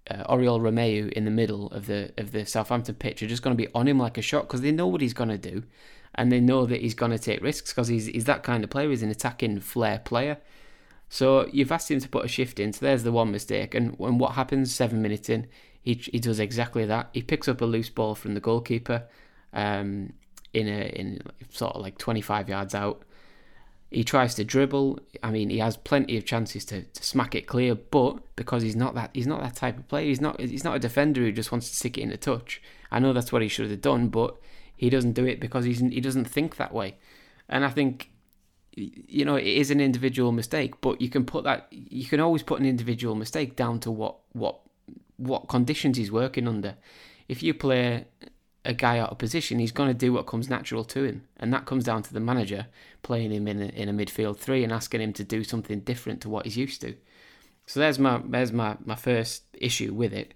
[0.09, 3.57] uh, Oriol Romeu in the middle of the of the Southampton pitch are just going
[3.57, 5.65] to be on him like a shot because they know what he's going to do,
[6.15, 8.71] and they know that he's going to take risks because he's he's that kind of
[8.71, 8.91] player.
[8.91, 10.39] He's an attacking flair player.
[11.09, 12.73] So you've asked him to put a shift in.
[12.73, 13.75] So there's the one mistake.
[13.75, 14.75] And when what happens?
[14.75, 15.47] Seven minutes in,
[15.89, 17.09] he he does exactly that.
[17.15, 19.05] He picks up a loose ball from the goalkeeper,
[19.55, 20.13] um,
[20.53, 23.03] in a in sort of like 25 yards out.
[23.91, 25.01] He tries to dribble.
[25.23, 28.77] I mean, he has plenty of chances to, to smack it clear, but because he's
[28.77, 30.05] not that he's not that type of player.
[30.05, 32.61] He's not he's not a defender who just wants to stick it in a touch.
[32.91, 34.37] I know that's what he should have done, but
[34.77, 36.97] he doesn't do it because he's he doesn't think that way.
[37.49, 38.11] And I think
[38.75, 42.43] you know it is an individual mistake, but you can put that you can always
[42.43, 44.61] put an individual mistake down to what what
[45.19, 46.77] what conditions he's working under.
[47.29, 48.07] If you play
[48.65, 51.53] a guy out of position, he's going to do what comes natural to him, and
[51.53, 52.67] that comes down to the manager
[53.03, 56.21] playing him in a, in a midfield three and asking him to do something different
[56.23, 56.95] to what he's used to.
[57.67, 60.33] So there's my there's my, my first issue with it.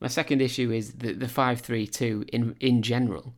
[0.00, 3.34] My second issue is the the five three two in in general.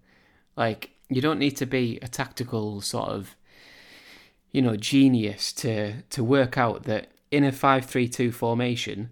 [0.57, 3.37] Like you don't need to be a tactical sort of
[4.53, 9.11] you know genius to to work out that in a five three two formation,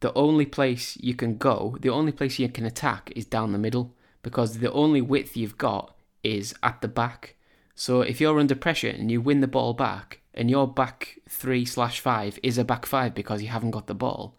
[0.00, 3.58] the only place you can go, the only place you can attack is down the
[3.58, 7.36] middle because the only width you've got is at the back.
[7.74, 11.64] So if you're under pressure and you win the ball back, and your back three
[11.64, 14.36] slash five is a back five because you haven't got the ball,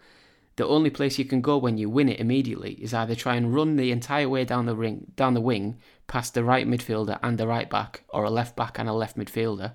[0.56, 3.54] the only place you can go when you win it immediately is either try and
[3.54, 7.38] run the entire way down the ring, down the wing, past the right midfielder and
[7.38, 9.74] the right back, or a left back and a left midfielder.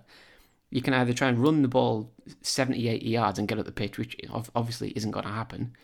[0.75, 2.11] You can either try and run the ball
[2.43, 4.17] 70, 80 yards and get up the pitch, which
[4.55, 5.75] obviously isn't going to happen,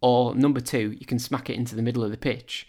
[0.00, 2.68] or number two, you can smack it into the middle of the pitch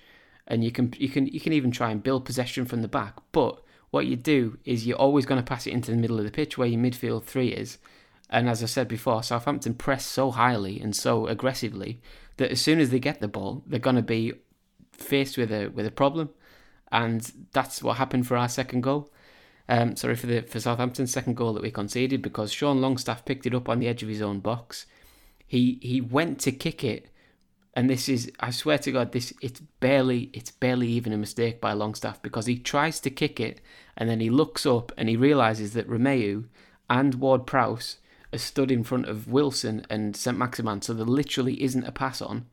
[0.50, 3.14] and you can you can you can even try and build possession from the back.
[3.32, 6.26] But what you do is you're always going to pass it into the middle of
[6.26, 7.78] the pitch where your midfield three is.
[8.30, 12.00] And as I said before, Southampton press so highly and so aggressively
[12.38, 14.34] that as soon as they get the ball, they're going to be
[14.92, 16.32] faced with a with a problem,
[16.92, 19.12] and that's what happened for our second goal.
[19.70, 23.46] Um, sorry for the for Southampton's second goal that we conceded because Sean Longstaff picked
[23.46, 24.88] it up on the edge of his own box.
[25.46, 27.10] He he went to kick it
[27.76, 31.62] and this is I swear to God, this it's barely it's barely even a mistake
[31.62, 33.62] by Longstaff because he tries to kick it
[33.96, 36.46] and then he looks up and he realizes that Romeu
[36.90, 37.98] and Ward Prowse
[38.34, 42.22] are stood in front of Wilson and St Maximin, so there literally isn't a pass
[42.22, 42.48] on.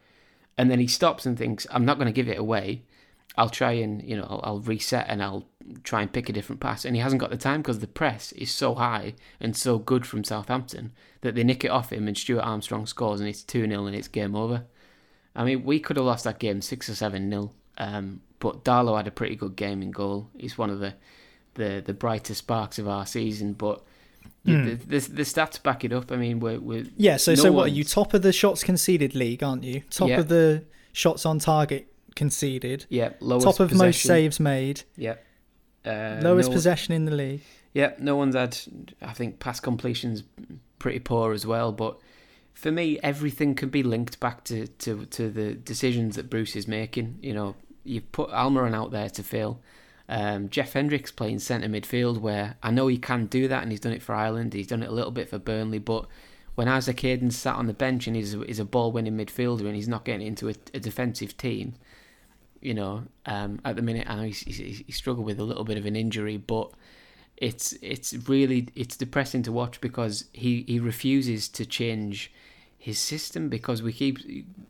[0.59, 2.83] And then he stops and thinks, "I'm not going to give it away.
[3.37, 5.46] I'll try and you know I'll, I'll reset and I'll
[5.85, 8.33] try and pick a different pass." And he hasn't got the time because the press
[8.33, 12.16] is so high and so good from Southampton that they nick it off him and
[12.16, 14.64] Stuart Armstrong scores and it's two 0 and it's game over.
[15.35, 17.52] I mean, we could have lost that game six or seven nil.
[17.79, 20.31] Um, but Darlow had a pretty good game in goal.
[20.37, 20.94] He's one of the
[21.55, 23.55] the, the brightest sparks of our season.
[23.55, 23.83] But
[24.46, 24.79] mm.
[24.79, 26.12] the, the, the stats back it up.
[26.12, 27.16] I mean, we're, we're yeah.
[27.16, 29.83] So no so what are you top of the shots conceded league, aren't you?
[29.90, 30.20] Top yeah.
[30.20, 32.87] of the shots on target conceded.
[32.88, 33.12] Yeah.
[33.20, 33.87] Lowest top of possession.
[33.87, 34.83] most saves made.
[34.96, 35.16] Yeah.
[35.87, 37.42] Uh, lowest no possession in the league.
[37.72, 37.92] Yeah.
[37.99, 38.59] No one's had.
[39.01, 40.25] I think pass completions
[40.79, 41.99] pretty poor as well, but
[42.57, 46.66] for me, everything can be linked back to, to, to the decisions that Bruce is
[46.66, 47.18] making.
[47.20, 49.61] You know, you've put Almiron out there to fill.
[50.09, 53.81] Um, Jeff Hendrick's playing centre midfield, where I know he can do that, and he's
[53.81, 54.55] done it for Ireland.
[54.55, 56.07] He's done it a little bit for Burnley, but
[56.55, 59.75] when Isaac Hayden sat on the bench and he's, he's a ball winning midfielder and
[59.75, 61.75] he's not getting into a, a defensive team,
[62.66, 65.79] you know, um, at the minute I he's, he's, he struggled with a little bit
[65.79, 66.72] of an injury, but
[67.37, 72.33] it's it's really it's depressing to watch because he, he refuses to change
[72.76, 74.18] his system because we keep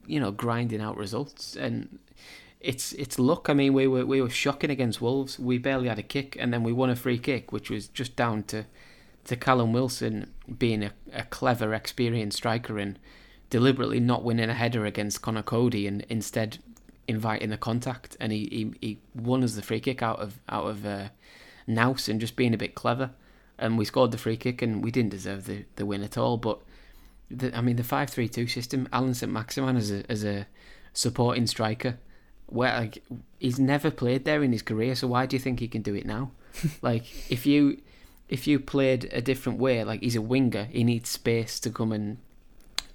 [0.07, 1.99] you know grinding out results and
[2.61, 3.49] it's it's luck.
[3.49, 5.39] I mean, we were we were shocking against Wolves.
[5.39, 8.15] We barely had a kick, and then we won a free kick, which was just
[8.15, 8.67] down to
[9.25, 12.99] to Callum Wilson being a, a clever, experienced striker and
[13.49, 16.59] deliberately not winning a header against Conor Coady, and instead
[17.09, 18.17] inviting the contact.
[18.21, 21.09] And he, he, he won us the free kick out of out of uh,
[21.67, 23.11] Naus and just being a bit clever.
[23.59, 26.37] And we scored the free kick, and we didn't deserve the, the win at all.
[26.37, 26.61] But
[27.31, 28.89] the, I mean, the five-three-two system.
[28.93, 30.47] Allan St Maximin as a as a
[30.93, 31.99] supporting striker,
[32.47, 33.03] where like
[33.39, 34.95] he's never played there in his career.
[34.95, 36.33] So why do you think he can do it now?
[36.83, 37.81] like if you
[38.29, 41.93] if you played a different way, like he's a winger, he needs space to come
[41.93, 42.19] and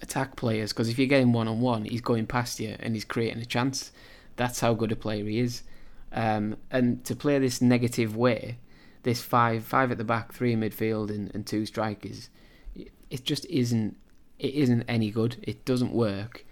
[0.01, 0.73] attack players.
[0.73, 3.41] Because if you get him one on one, he's going past you and he's creating
[3.41, 3.91] a chance.
[4.35, 5.63] That's how good a player he is.
[6.11, 8.57] Um, and to play this negative way,
[9.03, 12.29] this five five at the back, three in midfield, and, and two strikers,
[12.75, 13.97] it just isn't
[14.39, 15.37] it isn't any good.
[15.43, 16.45] It doesn't work.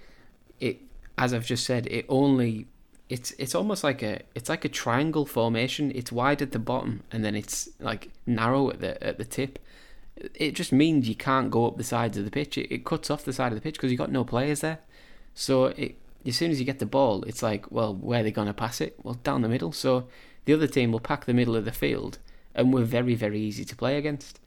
[0.60, 0.82] It,
[1.18, 2.68] as I've just said, it only
[3.10, 5.92] it's it's almost like a it's like a triangle formation.
[5.96, 9.60] It's wide at the bottom and then it's like narrow at the at the tip.
[10.36, 12.58] It just means you can't go up the sides of the pitch.
[12.58, 14.80] It, it cuts off the side of the pitch because you've got no players there.
[15.34, 18.32] So it, as soon as you get the ball, it's like, well, where are they
[18.32, 19.00] going to pass it?
[19.04, 19.72] Well, down the middle.
[19.72, 20.08] So
[20.46, 22.18] the other team will pack the middle of the field,
[22.54, 24.40] and we're very, very easy to play against.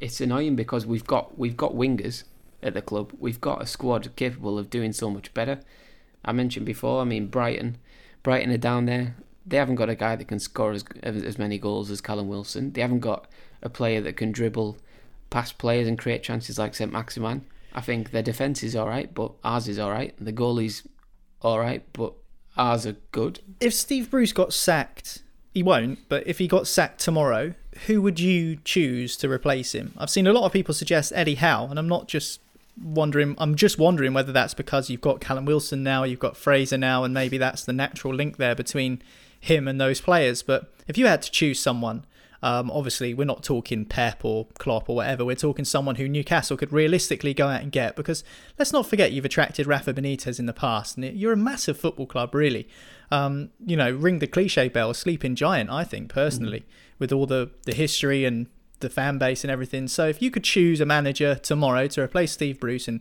[0.00, 2.24] It's annoying because we've got we've got wingers
[2.62, 3.12] at the club.
[3.18, 5.60] We've got a squad capable of doing so much better.
[6.24, 7.00] I mentioned before.
[7.00, 7.78] I mean, Brighton,
[8.22, 9.16] Brighton are down there.
[9.46, 12.72] They haven't got a guy that can score as as many goals as Callum Wilson.
[12.72, 13.26] They haven't got
[13.62, 14.78] a player that can dribble
[15.30, 17.44] past players and create chances like St Maximin.
[17.74, 20.14] I think their defence is all right, but ours is all right.
[20.18, 20.86] The goalie's
[21.42, 22.14] all right, but
[22.56, 23.40] ours are good.
[23.60, 27.54] If Steve Bruce got sacked, he won't, but if he got sacked tomorrow,
[27.86, 29.92] who would you choose to replace him?
[29.98, 32.40] I've seen a lot of people suggest Eddie Howe, and I'm not just
[32.82, 36.78] wondering I'm just wondering whether that's because you've got Callum Wilson now, you've got Fraser
[36.78, 39.02] now, and maybe that's the natural link there between
[39.44, 40.42] him and those players.
[40.42, 42.04] But if you had to choose someone,
[42.42, 45.24] um, obviously, we're not talking Pep or Klopp or whatever.
[45.24, 47.96] We're talking someone who Newcastle could realistically go out and get.
[47.96, 48.22] Because
[48.58, 52.06] let's not forget, you've attracted Rafa Benitez in the past, and you're a massive football
[52.06, 52.68] club, really.
[53.10, 55.70] Um, you know, ring the cliche bell, sleeping giant.
[55.70, 56.64] I think personally, mm.
[56.98, 58.46] with all the the history and
[58.80, 59.88] the fan base and everything.
[59.88, 63.00] So if you could choose a manager tomorrow to replace Steve Bruce, and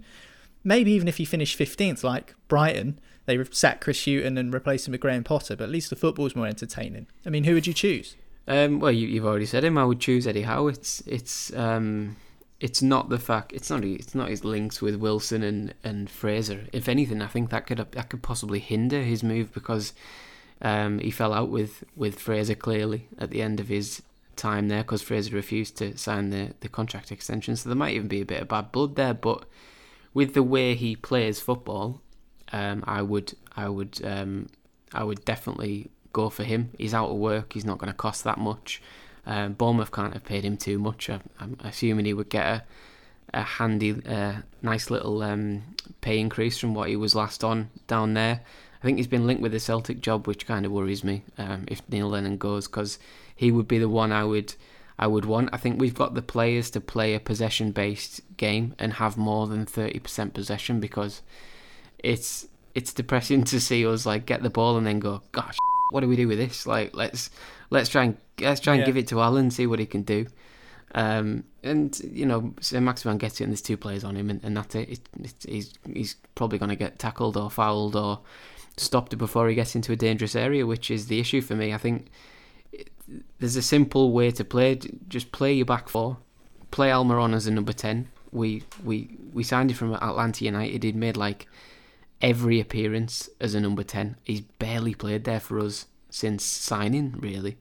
[0.63, 4.91] maybe even if you finish 15th, like Brighton, they sack Chris Hughton and replaced him
[4.91, 7.07] with Graham Potter, but at least the football's more entertaining.
[7.25, 8.15] I mean, who would you choose?
[8.47, 9.77] Um, well, you, have already said him.
[9.77, 10.67] I would choose Eddie Howe.
[10.67, 12.17] It's it's um,
[12.59, 13.53] it's not the fact.
[13.53, 16.65] It's not it's not his links with Wilson and, and Fraser.
[16.73, 19.93] If anything, I think that could that could possibly hinder his move because
[20.63, 24.01] um, he fell out with, with Fraser clearly at the end of his
[24.35, 27.55] time there because Fraser refused to sign the, the contract extension.
[27.55, 29.13] So there might even be a bit of bad blood there.
[29.13, 29.43] But
[30.13, 32.01] with the way he plays football,
[32.53, 34.47] um, I would I would um,
[34.93, 36.69] I would definitely go for him.
[36.77, 37.53] He's out of work.
[37.53, 38.81] He's not going to cost that much.
[39.25, 41.09] Um, Bournemouth can't have paid him too much.
[41.09, 42.63] I, am assuming he would get a,
[43.33, 45.63] a handy, uh, nice little um,
[46.01, 48.41] pay increase from what he was last on down there.
[48.81, 51.63] I think he's been linked with the Celtic job, which kind of worries me um,
[51.67, 52.99] if Neil Lennon goes, because
[53.33, 54.53] he would be the one I would
[54.99, 55.49] I would want.
[55.51, 59.47] I think we've got the players to play a possession based game and have more
[59.47, 61.21] than thirty percent possession because
[62.03, 65.55] it's it's depressing to see us like get the ball and then go, gosh,
[65.91, 66.65] what do we do with this?
[66.65, 67.29] Like, let's
[67.69, 68.85] let's try and let's try and yeah.
[68.85, 70.27] give it to Allan, see what he can do.
[70.95, 74.43] Um, and you know, St Maximin gets it, and there's two players on him, and,
[74.43, 74.89] and that's it.
[74.89, 78.19] it, it he's he's probably going to get tackled or fouled or
[78.77, 81.73] stopped before he gets into a dangerous area, which is the issue for me.
[81.73, 82.09] I think
[83.39, 84.79] there's a simple way to play.
[85.07, 86.17] Just play your back four.
[86.71, 88.09] Play Almiron as a number ten.
[88.31, 90.83] We we we signed him from Atlanta United.
[90.83, 91.47] He'd made like
[92.23, 94.15] every appearance as a number 10.
[94.23, 97.57] He's barely played there for us since signing, really.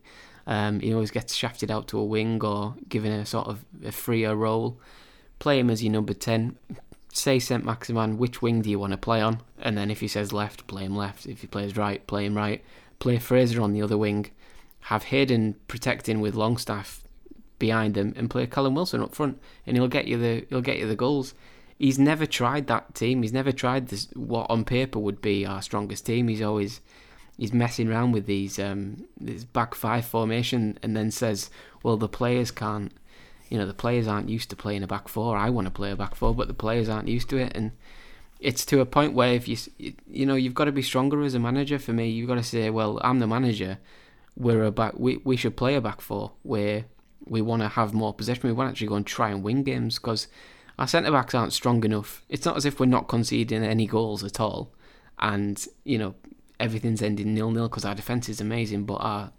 [0.47, 3.91] Um, he always gets shafted out to a wing or given a sort of a
[3.91, 4.81] freer role.
[5.41, 6.57] Play him as your number 10.
[7.13, 9.43] Say St Maximin, which wing do you want to play on?
[9.59, 11.27] And then if he says left, play him left.
[11.27, 12.65] If he plays right, play him right.
[13.01, 14.31] Play Fraser on the other wing.
[14.87, 17.03] Have Hayden protecting with Longstaff
[17.59, 20.79] behind them, and play Callum Wilson up front, and he'll get you the he'll get
[20.79, 21.35] you the goals
[21.83, 23.23] he's never tried that team.
[23.23, 26.29] He's never tried this what on paper would be our strongest team.
[26.29, 26.81] He's always
[27.37, 31.51] he's messing around with these um, this back five formation and then says,
[31.83, 32.93] "Well, the players can't.
[33.51, 35.37] You know, the players aren't used to playing a back four.
[35.37, 37.73] I want to play a back four, but the players aren't used to it." And
[38.39, 39.57] it's to a point where if you
[40.09, 41.81] you know you've got to be stronger as a manager.
[41.81, 43.79] For me, you've got to say, "Well, I'm the manager.
[44.37, 44.95] We're a back.
[44.97, 46.85] We we should play a back four where
[47.25, 48.49] we want to have more possession.
[48.49, 50.29] We want to actually go and try and win games because."
[50.79, 52.23] Our centre backs aren't strong enough.
[52.29, 54.73] It's not as if we're not conceding any goals at all,
[55.19, 56.15] and you know
[56.59, 59.33] everything's ending nil nil because our defence is amazing, but our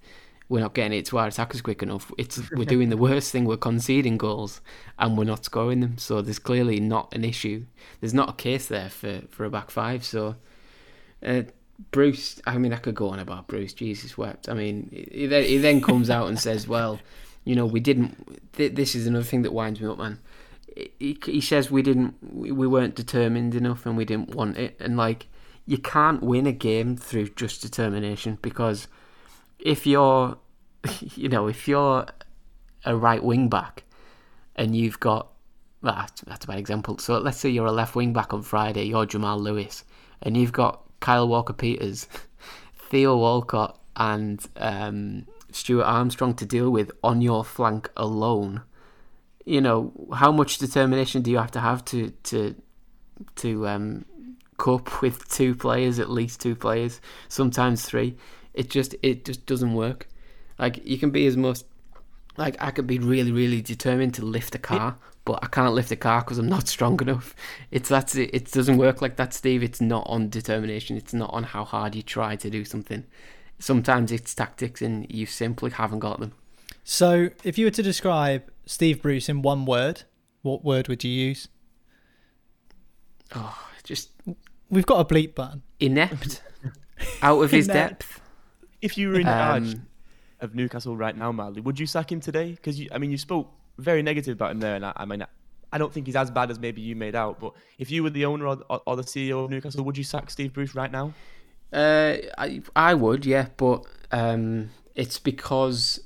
[0.49, 2.11] we're not getting it to our attackers quick enough.
[2.17, 3.45] It's we're doing the worst thing.
[3.45, 4.61] We're conceding goals
[4.99, 5.97] and we're not scoring them.
[5.97, 7.65] So there's clearly not an issue.
[8.01, 10.03] There's not a case there for, for a back five.
[10.03, 10.35] So
[11.25, 11.43] uh,
[11.91, 13.73] Bruce, I mean, I could go on about Bruce.
[13.73, 14.49] Jesus wept.
[14.49, 16.99] I mean, he, he then comes out and says, "Well,
[17.45, 20.19] you know, we didn't." Th- this is another thing that winds me up, man
[20.75, 24.75] he, he says we didn't we weren't determined enough and we didn't want it.
[24.79, 25.27] And like
[25.65, 28.87] you can't win a game through just determination because
[29.59, 30.37] if you're
[31.15, 32.05] you know if you're
[32.85, 33.83] a right wing back
[34.55, 35.29] and you've got
[35.81, 36.97] well, that's, a bad example.
[36.97, 39.83] So let's say you're a left wing back on Friday you're Jamal Lewis
[40.21, 42.07] and you've got Kyle Walker Peters
[42.75, 48.61] Theo Walcott and um, Stuart Armstrong to deal with on your flank alone
[49.45, 52.55] you know, how much determination do you have to have to to
[53.35, 54.05] to um,
[54.57, 58.15] cope with two players, at least two players, sometimes three?
[58.53, 60.07] It just it just doesn't work.
[60.59, 61.65] Like you can be as most
[62.37, 65.91] like I could be really, really determined to lift a car, but I can't lift
[65.91, 67.35] a car because I'm not strong enough.
[67.71, 68.29] It's that's it.
[68.33, 69.63] It doesn't work like that, Steve.
[69.63, 70.97] It's not on determination.
[70.97, 73.05] It's not on how hard you try to do something.
[73.59, 76.33] Sometimes it's tactics, and you simply haven't got them.
[76.83, 80.03] So, if you were to describe Steve Bruce in one word,
[80.41, 81.47] what word would you use?
[83.35, 84.09] Oh, just
[84.69, 85.61] We've got a bleep button.
[85.79, 86.41] inept,
[87.21, 87.99] out of his Inept.
[87.99, 88.21] depth.
[88.81, 89.87] If you were in charge Um,
[90.39, 92.51] of Newcastle right now, Marley, would you sack him today?
[92.51, 95.25] Because I mean, you spoke very negative about him there, and I, I mean,
[95.71, 97.39] I don't think he's as bad as maybe you made out.
[97.39, 100.03] But if you were the owner or, or, or the CEO of Newcastle, would you
[100.03, 101.13] sack Steve Bruce right now?
[101.71, 105.99] Uh, I I would, yeah, but um, it's because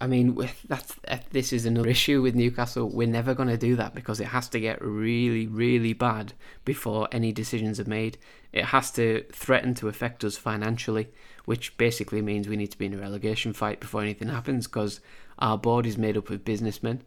[0.00, 2.88] I mean with- that's uh, this is another issue with Newcastle.
[2.88, 6.32] We're never going to do that because it has to get really, really bad
[6.64, 8.18] before any decisions are made.
[8.52, 11.08] It has to threaten to affect us financially,
[11.44, 14.66] which basically means we need to be in a relegation fight before anything happens.
[14.66, 15.00] Because
[15.38, 17.02] our board is made up of businessmen,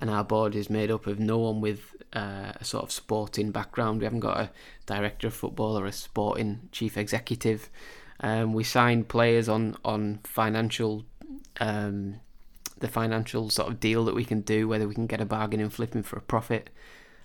[0.00, 3.50] and our board is made up of no one with uh, a sort of sporting
[3.50, 4.00] background.
[4.00, 4.50] We haven't got a
[4.86, 7.70] director of football or a sporting chief executive.
[8.20, 11.04] Um, we sign players on on financial,
[11.60, 12.20] um,
[12.78, 15.60] the financial sort of deal that we can do, whether we can get a bargain
[15.60, 16.70] and flip him for a profit.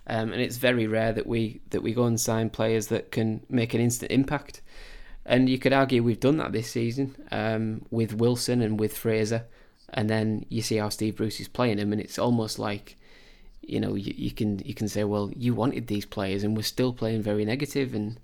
[0.05, 3.41] Um, and it's very rare that we that we go and sign players that can
[3.49, 4.61] make an instant impact.
[5.25, 9.45] And you could argue we've done that this season um, with Wilson and with Fraser.
[9.89, 12.97] And then you see how Steve Bruce is playing him, and it's almost like,
[13.61, 16.63] you know, you, you can you can say, well, you wanted these players, and we're
[16.63, 18.19] still playing very negative, and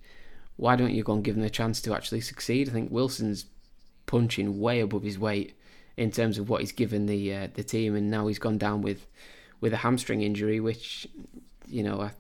[0.56, 2.70] why don't you go and give them a chance to actually succeed?
[2.70, 3.46] I think Wilson's
[4.06, 5.56] punching way above his weight
[5.98, 8.82] in terms of what he's given the uh, the team, and now he's gone down
[8.82, 9.08] with
[9.62, 11.08] with a hamstring injury, which
[11.68, 12.12] you know I,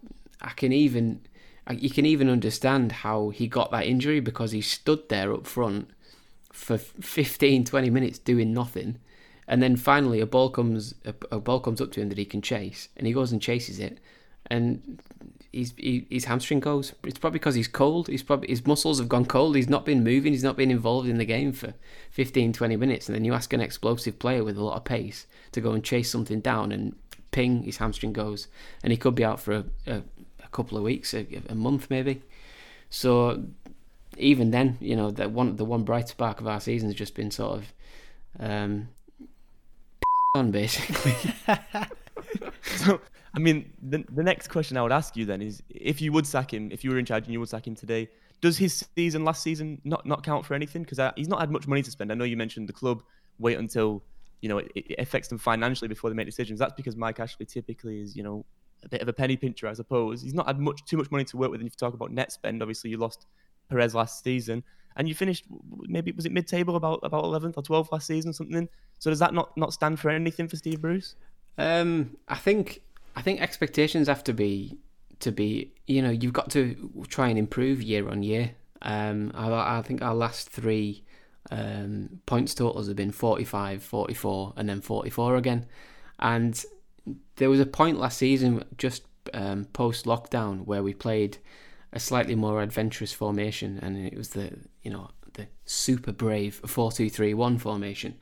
[0.42, 1.22] I can even
[1.68, 5.48] I, you can even understand how he got that injury because he stood there up
[5.48, 5.90] front
[6.52, 9.00] for 15 20 minutes doing nothing
[9.48, 12.26] and then finally a ball comes a, a ball comes up to him that he
[12.26, 14.00] can chase and he goes and chases it
[14.48, 15.02] and
[15.54, 16.94] he, his hamstring goes.
[17.04, 18.08] It's probably because he's cold.
[18.08, 19.56] He's probably his muscles have gone cold.
[19.56, 20.34] He's not been moving.
[20.34, 21.74] He's not been involved in the game for
[22.12, 23.08] 15 20 minutes.
[23.08, 25.84] And then you ask an explosive player with a lot of pace to go and
[25.84, 26.96] chase something down and
[27.32, 28.48] ping his hamstring goes.
[28.84, 30.02] And he could be out for a, a,
[30.44, 32.22] a couple of weeks a, a month maybe.
[32.90, 33.44] So
[34.18, 37.16] even then you know that one the one bright spark of our season has just
[37.16, 37.74] been sort of
[38.40, 38.90] um
[40.36, 41.16] on basically.
[42.64, 43.00] So,
[43.36, 46.28] I mean, the, the next question I would ask you then is if you would
[46.28, 48.10] sack him, if you were in charge and you would sack him today,
[48.42, 50.84] does his season last season not, not count for anything?
[50.84, 52.12] Because he's not had much money to spend.
[52.12, 53.02] I know you mentioned the club
[53.40, 54.04] wait until
[54.42, 56.60] you know it, it affects them financially before they make decisions.
[56.60, 58.46] That's because Mike Ashley typically is you know
[58.84, 60.22] a bit of a penny pincher, I suppose.
[60.22, 61.62] He's not had much too much money to work with.
[61.62, 63.26] And if you talk about net spend, obviously you lost
[63.70, 64.64] Perez last season,
[64.98, 65.46] and you finished
[65.84, 68.68] maybe was it mid table about about 11th or 12th last season or something.
[69.00, 71.16] So does that not not stand for anything for Steve Bruce?
[71.58, 72.82] Um, I think
[73.16, 74.78] I think expectations have to be
[75.20, 78.52] to be you know you've got to try and improve year on year.
[78.82, 81.04] Um, I, I think our last three
[81.52, 85.66] um, points totals have been 45, 44, and then 44 again.
[86.20, 86.64] And
[87.36, 89.04] there was a point last season just
[89.34, 91.38] um, post lockdown where we played
[91.92, 96.92] a slightly more adventurous formation, and it was the you know the super brave four
[96.92, 98.16] two three one formation.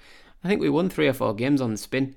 [0.44, 2.16] I think we won three or four games on the spin,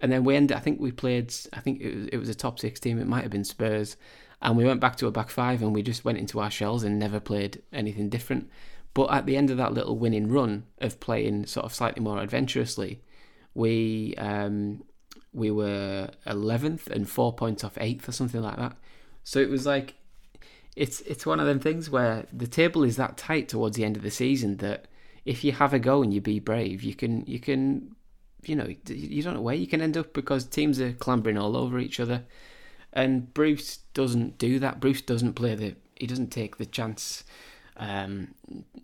[0.00, 0.56] and then we ended.
[0.56, 1.32] I think we played.
[1.52, 2.98] I think it was it was a top six team.
[2.98, 3.96] It might have been Spurs,
[4.42, 6.82] and we went back to a back five, and we just went into our shells
[6.82, 8.50] and never played anything different.
[8.94, 12.20] But at the end of that little winning run of playing sort of slightly more
[12.20, 13.02] adventurously,
[13.54, 14.84] we um,
[15.32, 18.76] we were eleventh and four points off eighth or something like that.
[19.24, 19.94] So it was like
[20.76, 23.96] it's it's one of them things where the table is that tight towards the end
[23.96, 24.86] of the season that
[25.24, 27.95] if you have a go and you be brave, you can you can
[28.44, 31.56] you know you don't know where you can end up because teams are clambering all
[31.56, 32.24] over each other,
[32.92, 34.80] and Bruce doesn't do that.
[34.80, 37.24] Bruce doesn't play the he doesn't take the chance.
[37.78, 38.34] Um,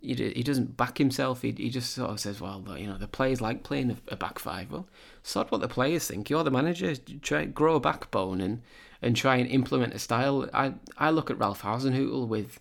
[0.01, 1.41] he, he doesn't back himself.
[1.41, 4.15] He, he just sort of says, "Well, you know, the players like playing a, a
[4.15, 4.71] back five.
[4.71, 4.87] Well,
[5.23, 6.29] sort what the players think.
[6.29, 6.95] You're the manager.
[7.21, 8.61] Try grow a backbone and
[9.01, 10.49] and try and implement a style.
[10.53, 12.59] I I look at Ralph Hasenhüttl with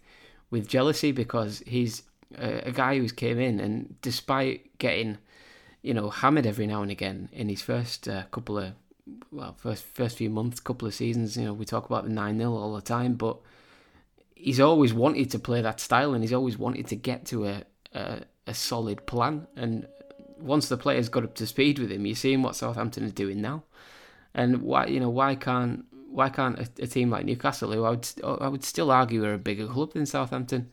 [0.51, 2.03] with jealousy because he's
[2.37, 5.19] a, a guy who's came in and despite getting
[5.83, 8.73] you know hammered every now and again in his first uh, couple of
[9.31, 11.37] well first first few months, couple of seasons.
[11.37, 13.39] You know, we talk about the nine 0 all the time, but
[14.35, 17.63] he's always wanted to play that style and he's always wanted to get to a,
[17.95, 19.47] a, a solid plan.
[19.57, 19.87] And
[20.39, 23.41] once the players got up to speed with him, you're seeing what Southampton is doing
[23.41, 23.65] now.
[24.35, 27.91] And why you know why can't why can't a, a team like Newcastle, who I
[27.91, 30.71] would I would still argue are a bigger club than Southampton,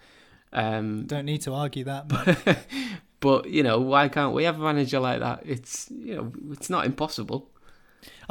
[0.51, 2.07] um, Don't need to argue that.
[2.07, 2.37] But
[3.19, 5.41] But you know, why can't we have a manager like that?
[5.45, 7.49] It's you know, it's not impossible.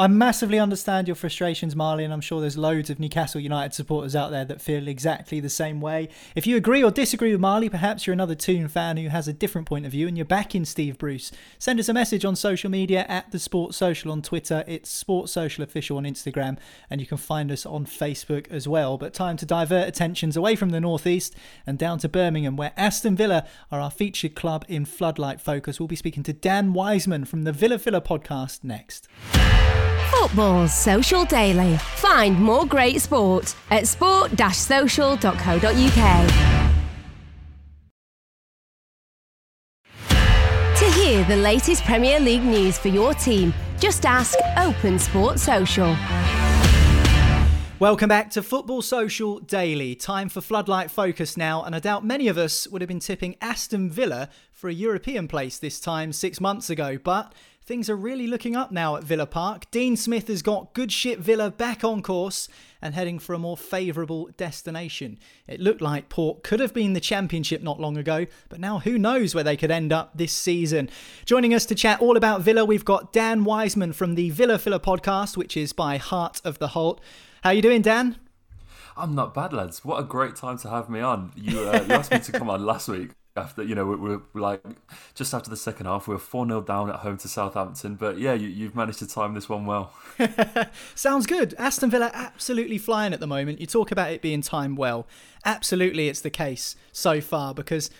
[0.00, 4.14] I massively understand your frustrations, Marley, and I'm sure there's loads of Newcastle United supporters
[4.14, 6.08] out there that feel exactly the same way.
[6.36, 9.32] If you agree or disagree with Marley, perhaps you're another Toon fan who has a
[9.32, 11.32] different point of view and you're backing Steve Bruce.
[11.58, 14.62] Send us a message on social media at the Sports Social on Twitter.
[14.68, 18.98] It's Sports Social Official on Instagram, and you can find us on Facebook as well.
[18.98, 21.34] But time to divert attentions away from the northeast
[21.66, 25.80] and down to Birmingham, where Aston Villa are our featured club in Floodlight Focus.
[25.80, 29.08] We'll be speaking to Dan Wiseman from the Villa Villa podcast next.
[30.10, 31.78] Football's Social Daily.
[31.78, 36.28] Find more great sport at sport-social.co.uk.
[40.78, 45.96] To hear the latest Premier League news for your team, just ask Open Sport Social.
[47.80, 49.94] Welcome back to Football Social Daily.
[49.94, 53.36] Time for Floodlight Focus now, and I doubt many of us would have been tipping
[53.40, 57.32] Aston Villa for a European place this time six months ago, but
[57.68, 59.70] things are really looking up now at Villa Park.
[59.70, 62.48] Dean Smith has got good shit Villa back on course
[62.80, 65.18] and heading for a more favourable destination.
[65.46, 68.96] It looked like Port could have been the championship not long ago, but now who
[68.96, 70.88] knows where they could end up this season.
[71.26, 74.80] Joining us to chat all about Villa, we've got Dan Wiseman from the Villa Villa
[74.80, 77.00] podcast, which is by Heart of the Holte.
[77.42, 78.16] How are you doing, Dan?
[78.96, 79.84] I'm not bad, lads.
[79.84, 81.32] What a great time to have me on.
[81.36, 84.22] You, uh, you asked me to come on last week after you know we were,
[84.34, 84.62] like
[85.14, 87.94] just after the second half we were 4-0 down at home to Southampton.
[87.94, 89.92] But yeah you, have managed to time this one well.
[90.94, 91.54] Sounds good.
[91.58, 93.60] Aston Villa absolutely flying at the moment.
[93.60, 95.06] You talk about it being timed well.
[95.44, 97.90] Absolutely it's the case so far because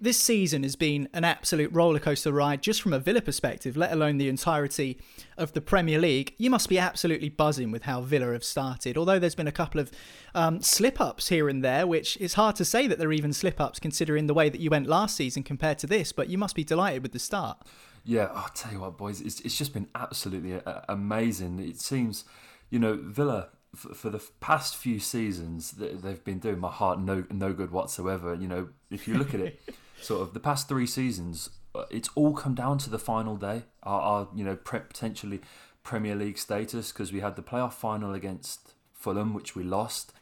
[0.00, 4.18] this season has been an absolute rollercoaster ride just from a Villa perspective, let alone
[4.18, 4.98] the entirety
[5.36, 6.34] of the Premier League.
[6.38, 9.80] You must be absolutely buzzing with how Villa have started, although there's been a couple
[9.80, 9.90] of
[10.34, 13.60] um, slip ups here and there, which it's hard to say that they're even slip
[13.60, 16.54] ups considering the way that you went last season compared to this, but you must
[16.54, 17.58] be delighted with the start.
[18.04, 21.58] Yeah, I'll tell you what, boys, it's, it's just been absolutely uh, amazing.
[21.58, 22.24] It seems,
[22.70, 27.52] you know, Villa for the past few seasons they've been doing my heart no no
[27.52, 28.34] good whatsoever.
[28.34, 29.60] You know, if you look at it,
[30.00, 33.62] sort of the past three seasons, uh, it's all come down to the final day.
[33.82, 35.40] Our, our you know pre- potentially
[35.82, 40.12] Premier League status because we had the playoff final against Fulham, which we lost.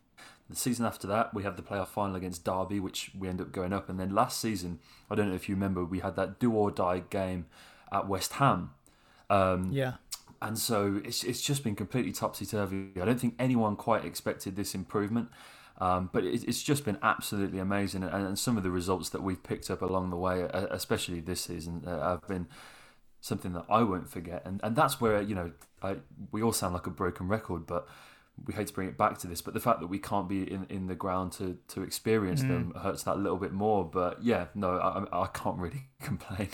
[0.48, 3.52] The season after that, we had the playoff final against Derby, which we ended up
[3.52, 3.88] going up.
[3.88, 4.78] And then last season,
[5.10, 7.46] I don't know if you remember, we had that do or die game
[7.90, 8.70] at West Ham.
[9.28, 9.94] Um, yeah.
[10.40, 12.90] And so it's it's just been completely topsy turvy.
[13.00, 15.30] I don't think anyone quite expected this improvement.
[15.78, 19.22] Um, but it, it's just been absolutely amazing, and, and, some of the results that
[19.22, 22.46] we've picked up along the way, especially this season, uh, have been
[23.20, 24.42] something that I won't forget.
[24.46, 25.52] And and that's where you know
[25.82, 25.96] I,
[26.32, 27.86] we all sound like a broken record, but
[28.44, 30.42] we hate to bring it back to this, but the fact that we can't be
[30.42, 32.48] in, in the ground to, to experience mm.
[32.48, 33.84] them hurts that a little bit more.
[33.84, 36.48] But yeah, no, I, I can't really complain.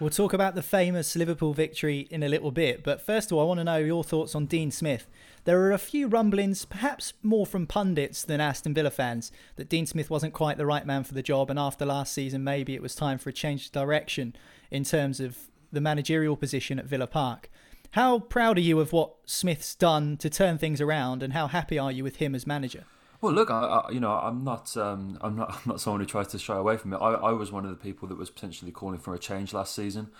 [0.00, 3.42] We'll talk about the famous Liverpool victory in a little bit, but first of all,
[3.42, 5.08] I want to know your thoughts on Dean Smith.
[5.48, 9.86] There are a few rumblings, perhaps more from pundits than Aston Villa fans, that Dean
[9.86, 12.82] Smith wasn't quite the right man for the job, and after last season, maybe it
[12.82, 14.36] was time for a change of direction
[14.70, 17.48] in terms of the managerial position at Villa Park.
[17.92, 21.78] How proud are you of what Smith's done to turn things around, and how happy
[21.78, 22.84] are you with him as manager?
[23.22, 26.06] Well, look, I, I, you know, I'm not, um, I'm not, I'm not someone who
[26.06, 26.98] tries to shy away from it.
[26.98, 29.74] I, I was one of the people that was potentially calling for a change last
[29.74, 30.10] season.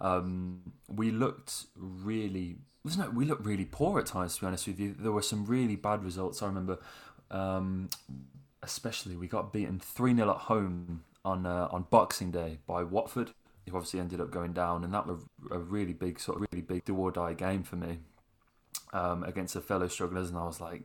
[0.00, 3.14] Um, we looked really, wasn't it?
[3.14, 4.36] We looked really poor at times.
[4.36, 6.40] To be honest with you, there were some really bad results.
[6.40, 6.78] I remember,
[7.32, 7.90] um,
[8.62, 13.32] especially we got beaten three 0 at home on uh, on Boxing Day by Watford.
[13.68, 16.62] Who obviously ended up going down, and that was a really big, sort of really
[16.62, 17.98] big do or die game for me
[18.92, 20.28] um, against a fellow strugglers.
[20.28, 20.82] And I was like,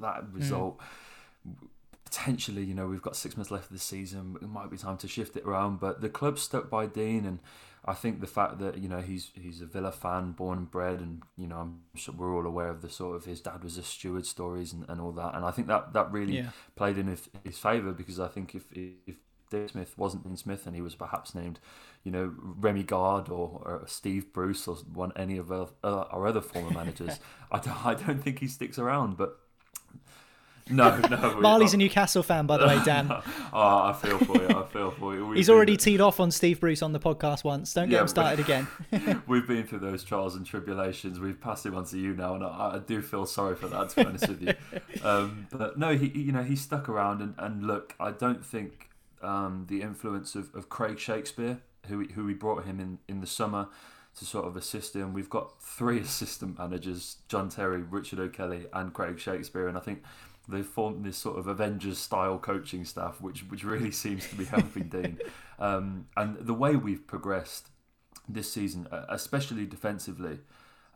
[0.00, 0.38] that hmm.
[0.38, 0.78] result.
[0.78, 1.68] Mm
[2.04, 4.36] potentially, you know, we've got six months left of the season.
[4.42, 5.80] It might be time to shift it around.
[5.80, 7.38] But the club stuck by Dean, and
[7.84, 11.00] I think the fact that you know he's he's a Villa fan, born and bred,
[11.00, 13.76] and you know I'm sure we're all aware of the sort of his dad was
[13.76, 15.34] a steward stories and, and all that.
[15.34, 16.50] And I think that that really yeah.
[16.76, 19.16] played in his, his favour because I think if if
[19.52, 21.60] Dean Smith wasn't Dean Smith and he was perhaps named,
[22.04, 26.26] you know, Remi Garde or, or Steve Bruce or one any of our, uh, our
[26.26, 27.20] other former managers,
[27.52, 29.16] I don't, I don't think he sticks around.
[29.16, 29.38] But
[30.70, 31.40] no, no.
[31.40, 33.10] Marley's a Newcastle fan, by the way, Dan.
[33.10, 34.48] oh, I feel for you.
[34.48, 35.26] I feel for you.
[35.26, 37.74] We've He's already teed off on Steve Bruce on the podcast once.
[37.74, 38.68] Don't get yeah, him started again.
[39.26, 41.18] we've been through those trials and tribulations.
[41.18, 43.90] We've passed him on to you now, and I, I do feel sorry for that.
[43.90, 44.54] To be honest with you,
[45.02, 48.90] um, but no, he you know he stuck around and, and look, I don't think
[49.20, 51.58] um, the influence of, of Craig Shakespeare,
[51.88, 53.68] who who we brought him in in the summer
[54.18, 55.12] to sort of assist him.
[55.12, 60.02] We've got three assistant managers: John Terry, Richard O'Kelly, and Craig Shakespeare, and I think
[60.48, 64.44] they've formed this sort of Avengers style coaching staff, which which really seems to be
[64.44, 65.18] helping Dean.
[65.58, 67.68] Um, and the way we've progressed
[68.28, 70.40] this season, uh, especially defensively,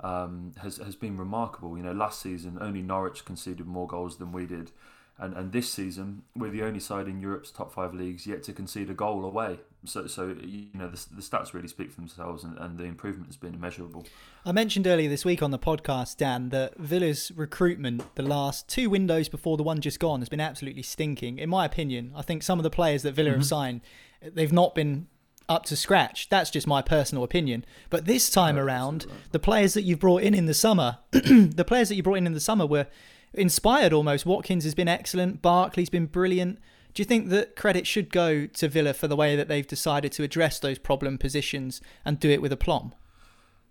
[0.00, 1.76] um, has has been remarkable.
[1.76, 4.72] You know, last season only Norwich conceded more goals than we did,
[5.18, 8.52] and and this season we're the only side in Europe's top five leagues yet to
[8.52, 9.60] concede a goal away.
[9.86, 13.28] So so you know the, the stats really speak for themselves, and, and the improvement
[13.28, 14.06] has been immeasurable.
[14.44, 18.90] I mentioned earlier this week on the podcast, Dan, that Villa's recruitment the last two
[18.90, 21.38] windows before the one just gone has been absolutely stinking.
[21.38, 23.38] In my opinion, I think some of the players that Villa mm-hmm.
[23.40, 23.80] have signed,
[24.22, 25.08] they've not been
[25.48, 26.28] up to scratch.
[26.28, 27.64] That's just my personal opinion.
[27.90, 31.88] But this time around, the players that you've brought in in the summer, the players
[31.88, 32.86] that you brought in in the summer were
[33.32, 34.26] inspired almost.
[34.26, 35.42] Watkins has been excellent.
[35.42, 36.58] Barkley's been brilliant.
[36.96, 40.12] Do you think that credit should go to Villa for the way that they've decided
[40.12, 42.94] to address those problem positions and do it with aplomb?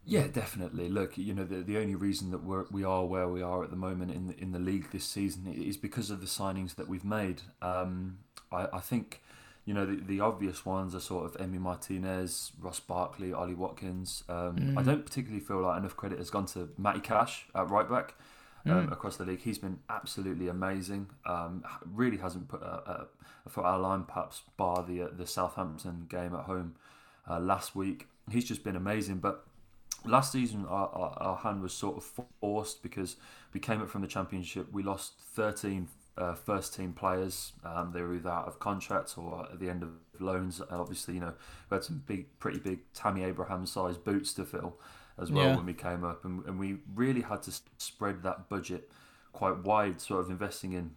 [0.06, 0.90] Yeah, definitely.
[0.90, 3.72] Look, you know, the, the only reason that we're, we are where we are at
[3.72, 6.88] the moment in the, in the league this season is because of the signings that
[6.88, 7.42] we've made.
[7.64, 8.20] Um,
[8.52, 9.24] I, I think
[9.66, 14.24] you know, the, the obvious ones are sort of Emi Martinez, Ross Barkley, Ollie Watkins.
[14.30, 14.78] Um, mm.
[14.78, 18.14] I don't particularly feel like enough credit has gone to Matty Cash at right back
[18.66, 18.92] um, mm.
[18.92, 19.42] across the league.
[19.42, 21.08] He's been absolutely amazing.
[21.26, 21.64] Um,
[21.94, 23.08] really hasn't put a,
[23.56, 26.76] a out of line, perhaps bar the uh, the Southampton game at home
[27.30, 28.08] uh, last week.
[28.32, 29.18] He's just been amazing.
[29.18, 29.46] But
[30.04, 33.18] last season, our, our, our hand was sort of forced because
[33.54, 34.72] we came up from the Championship.
[34.72, 35.88] We lost 13
[36.18, 37.54] uh, first team players.
[37.64, 39.90] Um, they were either out of contract or at the end of
[40.20, 40.60] loans.
[40.60, 41.34] And obviously, you know,
[41.70, 44.78] we had some big, pretty big Tammy Abraham sized boots to fill
[45.20, 45.56] as well yeah.
[45.56, 48.90] when we came up, and, and we really had to spread that budget
[49.32, 50.92] quite wide, sort of investing in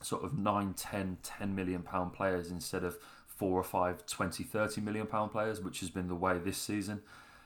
[0.00, 2.96] sort of 9, 10, 10 million pound players instead of
[3.26, 7.02] four or five, 20, 30 million pound players, which has been the way this season.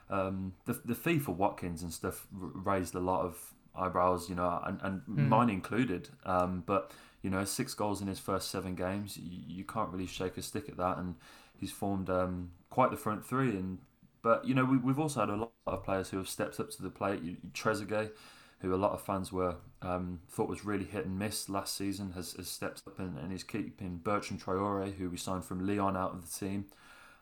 [0.09, 4.61] Um, the, the fee for Watkins and stuff raised a lot of eyebrows, you know,
[4.65, 5.29] and, and mm.
[5.29, 6.09] mine included.
[6.25, 6.93] Um, but
[7.23, 9.17] you know, six goals in his first seven games.
[9.17, 11.17] You, you can't really shake a stick at that, and
[11.59, 13.51] he's formed um, quite the front three.
[13.51, 13.79] And
[14.27, 16.69] but you know, we, we've also had a lot of players who have stepped up
[16.69, 17.53] to the plate.
[17.53, 18.11] Trezeguet,
[18.59, 22.11] who a lot of fans were um, thought was really hit and miss last season,
[22.17, 25.97] has, has stepped up and, and is keeping Bertrand Traore, who we signed from Lyon,
[25.97, 26.65] out of the team.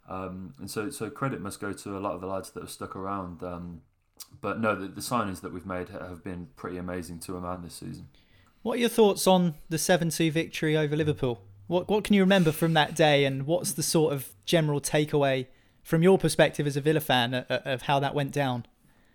[0.09, 2.70] Um, and so, so credit must go to a lot of the lads that have
[2.70, 3.42] stuck around.
[3.42, 3.82] Um,
[4.40, 7.61] but no, the, the signings that we've made have been pretty amazing to a man
[7.61, 8.09] this season.
[8.62, 11.42] What are your thoughts on the 7 2 victory over Liverpool?
[11.66, 15.48] What, what can you remember from that day, and what's the sort of general takeaway
[15.85, 18.66] from your perspective as a Villa fan of, of how that went down?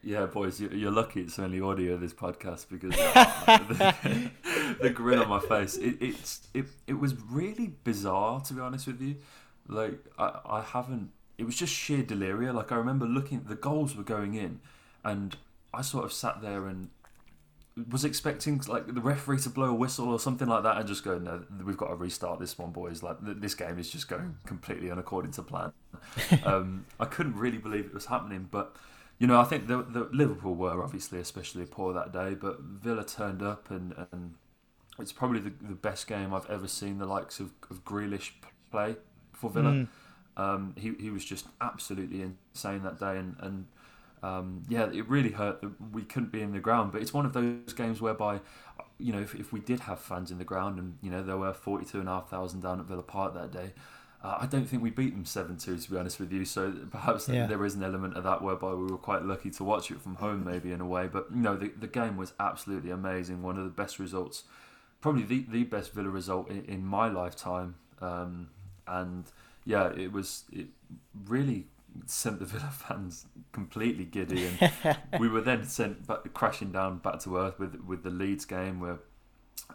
[0.01, 4.31] Yeah, boys, you're lucky it's only audio this podcast because uh, the,
[4.81, 5.75] the, grin on my face.
[5.75, 9.17] It, it's it, it was really bizarre to be honest with you.
[9.67, 11.11] Like I, I haven't.
[11.37, 12.55] It was just sheer delirium.
[12.55, 14.61] Like I remember looking, the goals were going in,
[15.03, 15.35] and
[15.73, 16.91] I sort of sat there and
[17.89, 21.03] was expecting like the referee to blow a whistle or something like that and just
[21.03, 23.03] go, no, we've got to restart this one, boys.
[23.03, 25.71] Like this game is just going completely unaccording to plan.
[26.45, 28.75] um, I couldn't really believe it was happening, but
[29.17, 33.03] you know, I think the, the Liverpool were obviously especially poor that day, but Villa
[33.03, 34.35] turned up and, and
[34.97, 38.31] it's probably the, the best game I've ever seen the likes of, of Grealish
[38.71, 38.95] play
[39.33, 39.71] for Villa.
[39.71, 39.87] Mm.
[40.37, 43.65] Um, he he was just absolutely insane that day, and and
[44.23, 46.91] um, yeah, it really hurt that we couldn't be in the ground.
[46.91, 48.41] But it's one of those games whereby,
[48.97, 51.37] you know, if, if we did have fans in the ground and, you know, there
[51.37, 53.73] were 42,500 down at Villa Park that day,
[54.21, 56.43] uh, I don't think we beat them 7 2, to be honest with you.
[56.43, 57.47] So perhaps yeah.
[57.47, 60.15] there is an element of that whereby we were quite lucky to watch it from
[60.15, 61.07] home, maybe in a way.
[61.07, 63.41] But, you know, the, the game was absolutely amazing.
[63.41, 64.43] One of the best results,
[65.01, 67.75] probably the, the best Villa result in, in my lifetime.
[68.01, 68.49] Um,
[68.87, 69.25] and
[69.65, 70.67] yeah, it was it
[71.25, 71.67] really
[72.05, 77.19] sent the Villa fans completely giddy, and we were then sent back, crashing down back
[77.21, 78.99] to earth with with the Leeds game where.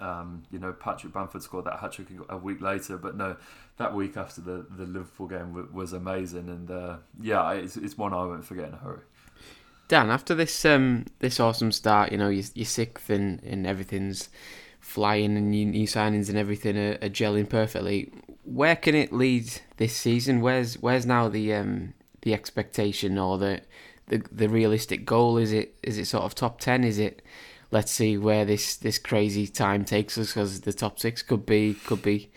[0.01, 3.37] Um, you know, Patrick Bamford scored that hat trick a week later, but no,
[3.77, 8.13] that week after the, the Liverpool game was amazing, and uh, yeah, it's, it's one
[8.13, 9.03] I won't forget in a hurry.
[9.87, 14.31] Dan, after this um, this awesome start, you know, you're, you're sixth and, and everything's
[14.81, 18.13] flying and new, new signings and everything are, are, gelling perfectly.
[18.45, 20.41] Where can it lead this season?
[20.41, 21.95] Where's where's now the um,
[22.25, 23.61] the expectation or the,
[24.09, 25.37] the the realistic goal?
[25.39, 26.83] Is it is it sort of top ten?
[26.83, 27.23] Is it
[27.71, 31.75] let's see where this this crazy time takes us because the top six could be
[31.87, 32.31] could be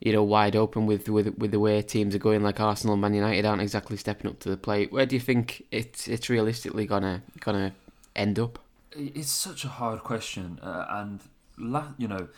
[0.00, 3.02] you know wide open with with with the way teams are going like Arsenal and
[3.02, 4.92] Man United aren't exactly stepping up to the plate.
[4.92, 7.72] Where do you think it's it's realistically gonna gonna
[8.14, 8.58] end up?
[8.92, 11.20] It's such a hard question, uh, and
[11.56, 12.28] la- you know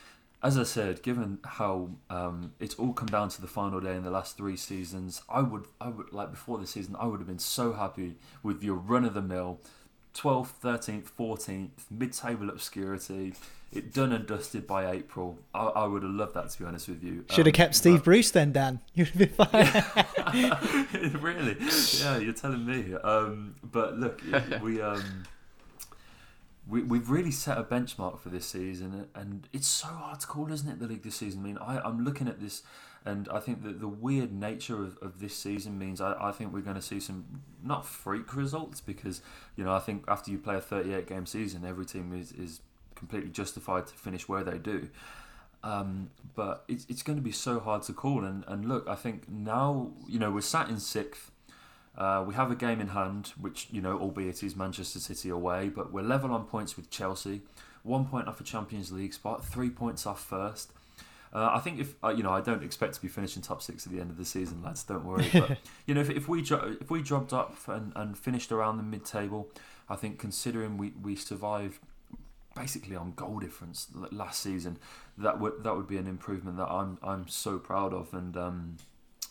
[0.42, 4.02] as I said, given how um, it's all come down to the final day in
[4.02, 7.26] the last three seasons, I would, I would like before the season, I would have
[7.28, 9.60] been so happy with your run of the mill,
[10.14, 13.34] 12th, 13th, 14th, mid-table obscurity.
[13.72, 15.38] It done and dusted by April.
[15.54, 17.24] I, I would have loved that to be honest with you.
[17.30, 18.80] Should have Um, kept Steve but- Bruce then, Dan.
[18.94, 21.12] You'd have been fine.
[21.22, 21.56] really?
[22.00, 22.92] Yeah, you're telling me.
[23.02, 24.20] Um, but look,
[24.62, 25.22] we um,
[26.68, 30.52] we we've really set a benchmark for this season, and it's so hard to call,
[30.52, 30.78] isn't it?
[30.78, 31.40] The league this season.
[31.40, 32.62] I mean, I, I'm looking at this,
[33.04, 36.52] and I think that the weird nature of, of this season means I, I think
[36.52, 39.22] we're going to see some not freak results because
[39.56, 42.60] you know I think after you play a 38 game season, every team is is
[42.94, 44.88] completely justified to finish where they do.
[45.64, 48.24] Um, but it's, it's going to be so hard to call.
[48.24, 51.30] And, and look, I think now, you know, we're sat in sixth.
[51.96, 55.68] Uh, we have a game in hand, which, you know, albeit is Manchester City away,
[55.68, 57.42] but we're level on points with Chelsea.
[57.82, 60.72] One point off a Champions League spot, three points off first.
[61.34, 63.86] Uh, I think if uh, you know, I don't expect to be finishing top six
[63.86, 64.84] at the end of the season, lads.
[64.84, 65.26] Don't worry.
[65.32, 68.76] But you know, if, if we dro- if we dropped up and, and finished around
[68.76, 69.48] the mid table,
[69.88, 71.78] I think considering we, we survived
[72.54, 74.78] basically on goal difference last season,
[75.16, 78.12] that would that would be an improvement that I'm I'm so proud of.
[78.12, 78.76] And um,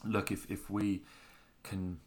[0.03, 1.03] look, if if we
[1.61, 1.99] can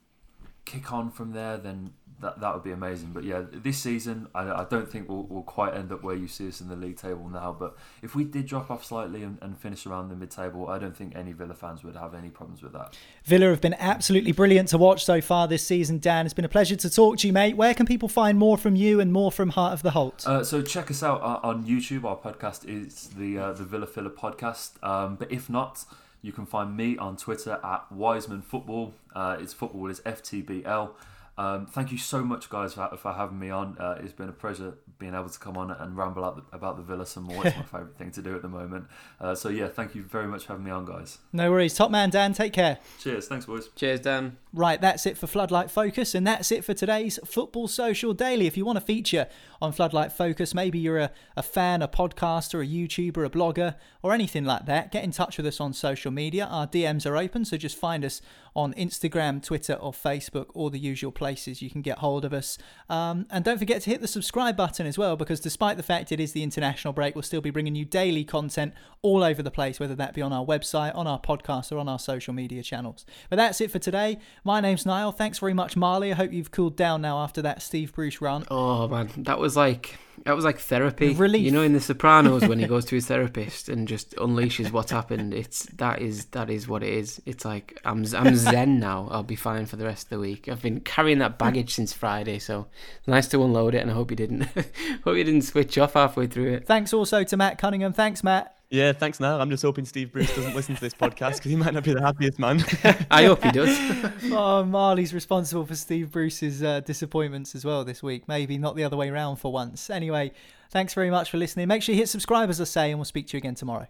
[0.64, 3.10] kick on from there, then that that would be amazing.
[3.12, 6.26] But yeah, this season I, I don't think we'll, we'll quite end up where you
[6.26, 7.54] see us in the league table now.
[7.58, 10.78] But if we did drop off slightly and, and finish around the mid table, I
[10.78, 12.96] don't think any Villa fans would have any problems with that.
[13.24, 16.24] Villa have been absolutely brilliant to watch so far this season, Dan.
[16.24, 17.56] It's been a pleasure to talk to you, mate.
[17.56, 20.26] Where can people find more from you and more from Heart of the Holte?
[20.26, 22.04] Uh, so check us out uh, on YouTube.
[22.04, 24.82] Our podcast is the uh, the Villa Filler podcast.
[24.82, 25.84] Um, but if not,
[26.24, 28.94] you can find me on Twitter at Wiseman Football.
[29.14, 30.90] Uh, it's football is FTBL.
[31.36, 33.76] Um, thank you so much, guys, for, for having me on.
[33.78, 36.76] Uh, it's been a pleasure being able to come on and ramble out the, about
[36.76, 37.44] the Villa some more.
[37.44, 38.86] It's my favourite thing to do at the moment.
[39.20, 41.18] Uh, so yeah, thank you very much for having me on, guys.
[41.32, 41.74] No worries.
[41.74, 42.78] Top man, Dan, take care.
[43.00, 43.26] Cheers.
[43.26, 43.68] Thanks, boys.
[43.74, 44.36] Cheers, Dan.
[44.52, 48.46] Right, that's it for Floodlight Focus, and that's it for today's Football Social Daily.
[48.46, 49.26] If you want to feature
[49.60, 54.12] on Floodlight Focus, maybe you're a, a fan, a podcaster, a YouTuber, a blogger, or
[54.12, 56.46] anything like that, get in touch with us on social media.
[56.46, 58.22] Our DMs are open, so just find us
[58.54, 62.58] on Instagram, Twitter, or Facebook, or the usual places you can get hold of us.
[62.88, 66.12] Um, and don't forget to hit the subscribe button as well, because despite the fact
[66.12, 69.50] it is the international break, we'll still be bringing you daily content all over the
[69.50, 72.62] place, whether that be on our website, on our podcast, or on our social media
[72.62, 73.06] channels.
[73.30, 74.18] But that's it for today.
[74.44, 75.12] My name's Niall.
[75.12, 76.12] Thanks very much, Marley.
[76.12, 78.44] I hope you've cooled down now after that Steve Bruce run.
[78.50, 81.14] Oh man, that was like that was like therapy.
[81.14, 81.44] Relief.
[81.44, 84.90] You know, in The Sopranos when he goes to his therapist and just unleashes what's
[84.90, 85.34] happened.
[85.34, 87.20] It's that is that is what it is.
[87.26, 89.08] It's like I'm I'm zen now.
[89.10, 90.48] I'll be fine for the rest of the week.
[90.48, 92.66] I've been carrying that baggage since Friday, so
[93.06, 93.78] nice to unload it.
[93.78, 94.42] And I hope you didn't
[95.04, 96.66] hope you didn't switch off halfway through it.
[96.66, 97.92] Thanks also to Matt Cunningham.
[97.92, 98.56] Thanks, Matt.
[98.74, 99.40] Yeah, thanks, Niall.
[99.40, 101.94] I'm just hoping Steve Bruce doesn't listen to this podcast because he might not be
[101.94, 102.64] the happiest man.
[103.08, 103.78] I hope he does.
[104.36, 108.26] Oh, Marley's responsible for Steve Bruce's uh, disappointments as well this week.
[108.26, 109.90] Maybe not the other way round for once.
[109.90, 110.32] Anyway,
[110.70, 111.68] thanks very much for listening.
[111.68, 113.86] Make sure you hit subscribe, as I say, and we'll speak to you again tomorrow.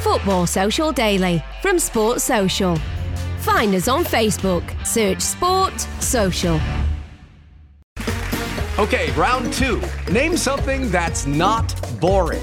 [0.00, 2.76] Football Social Daily from Sports Social.
[3.38, 4.64] Find us on Facebook.
[4.84, 6.60] Search Sport Social.
[8.76, 9.80] Okay, round two.
[10.10, 12.42] Name something that's not boring.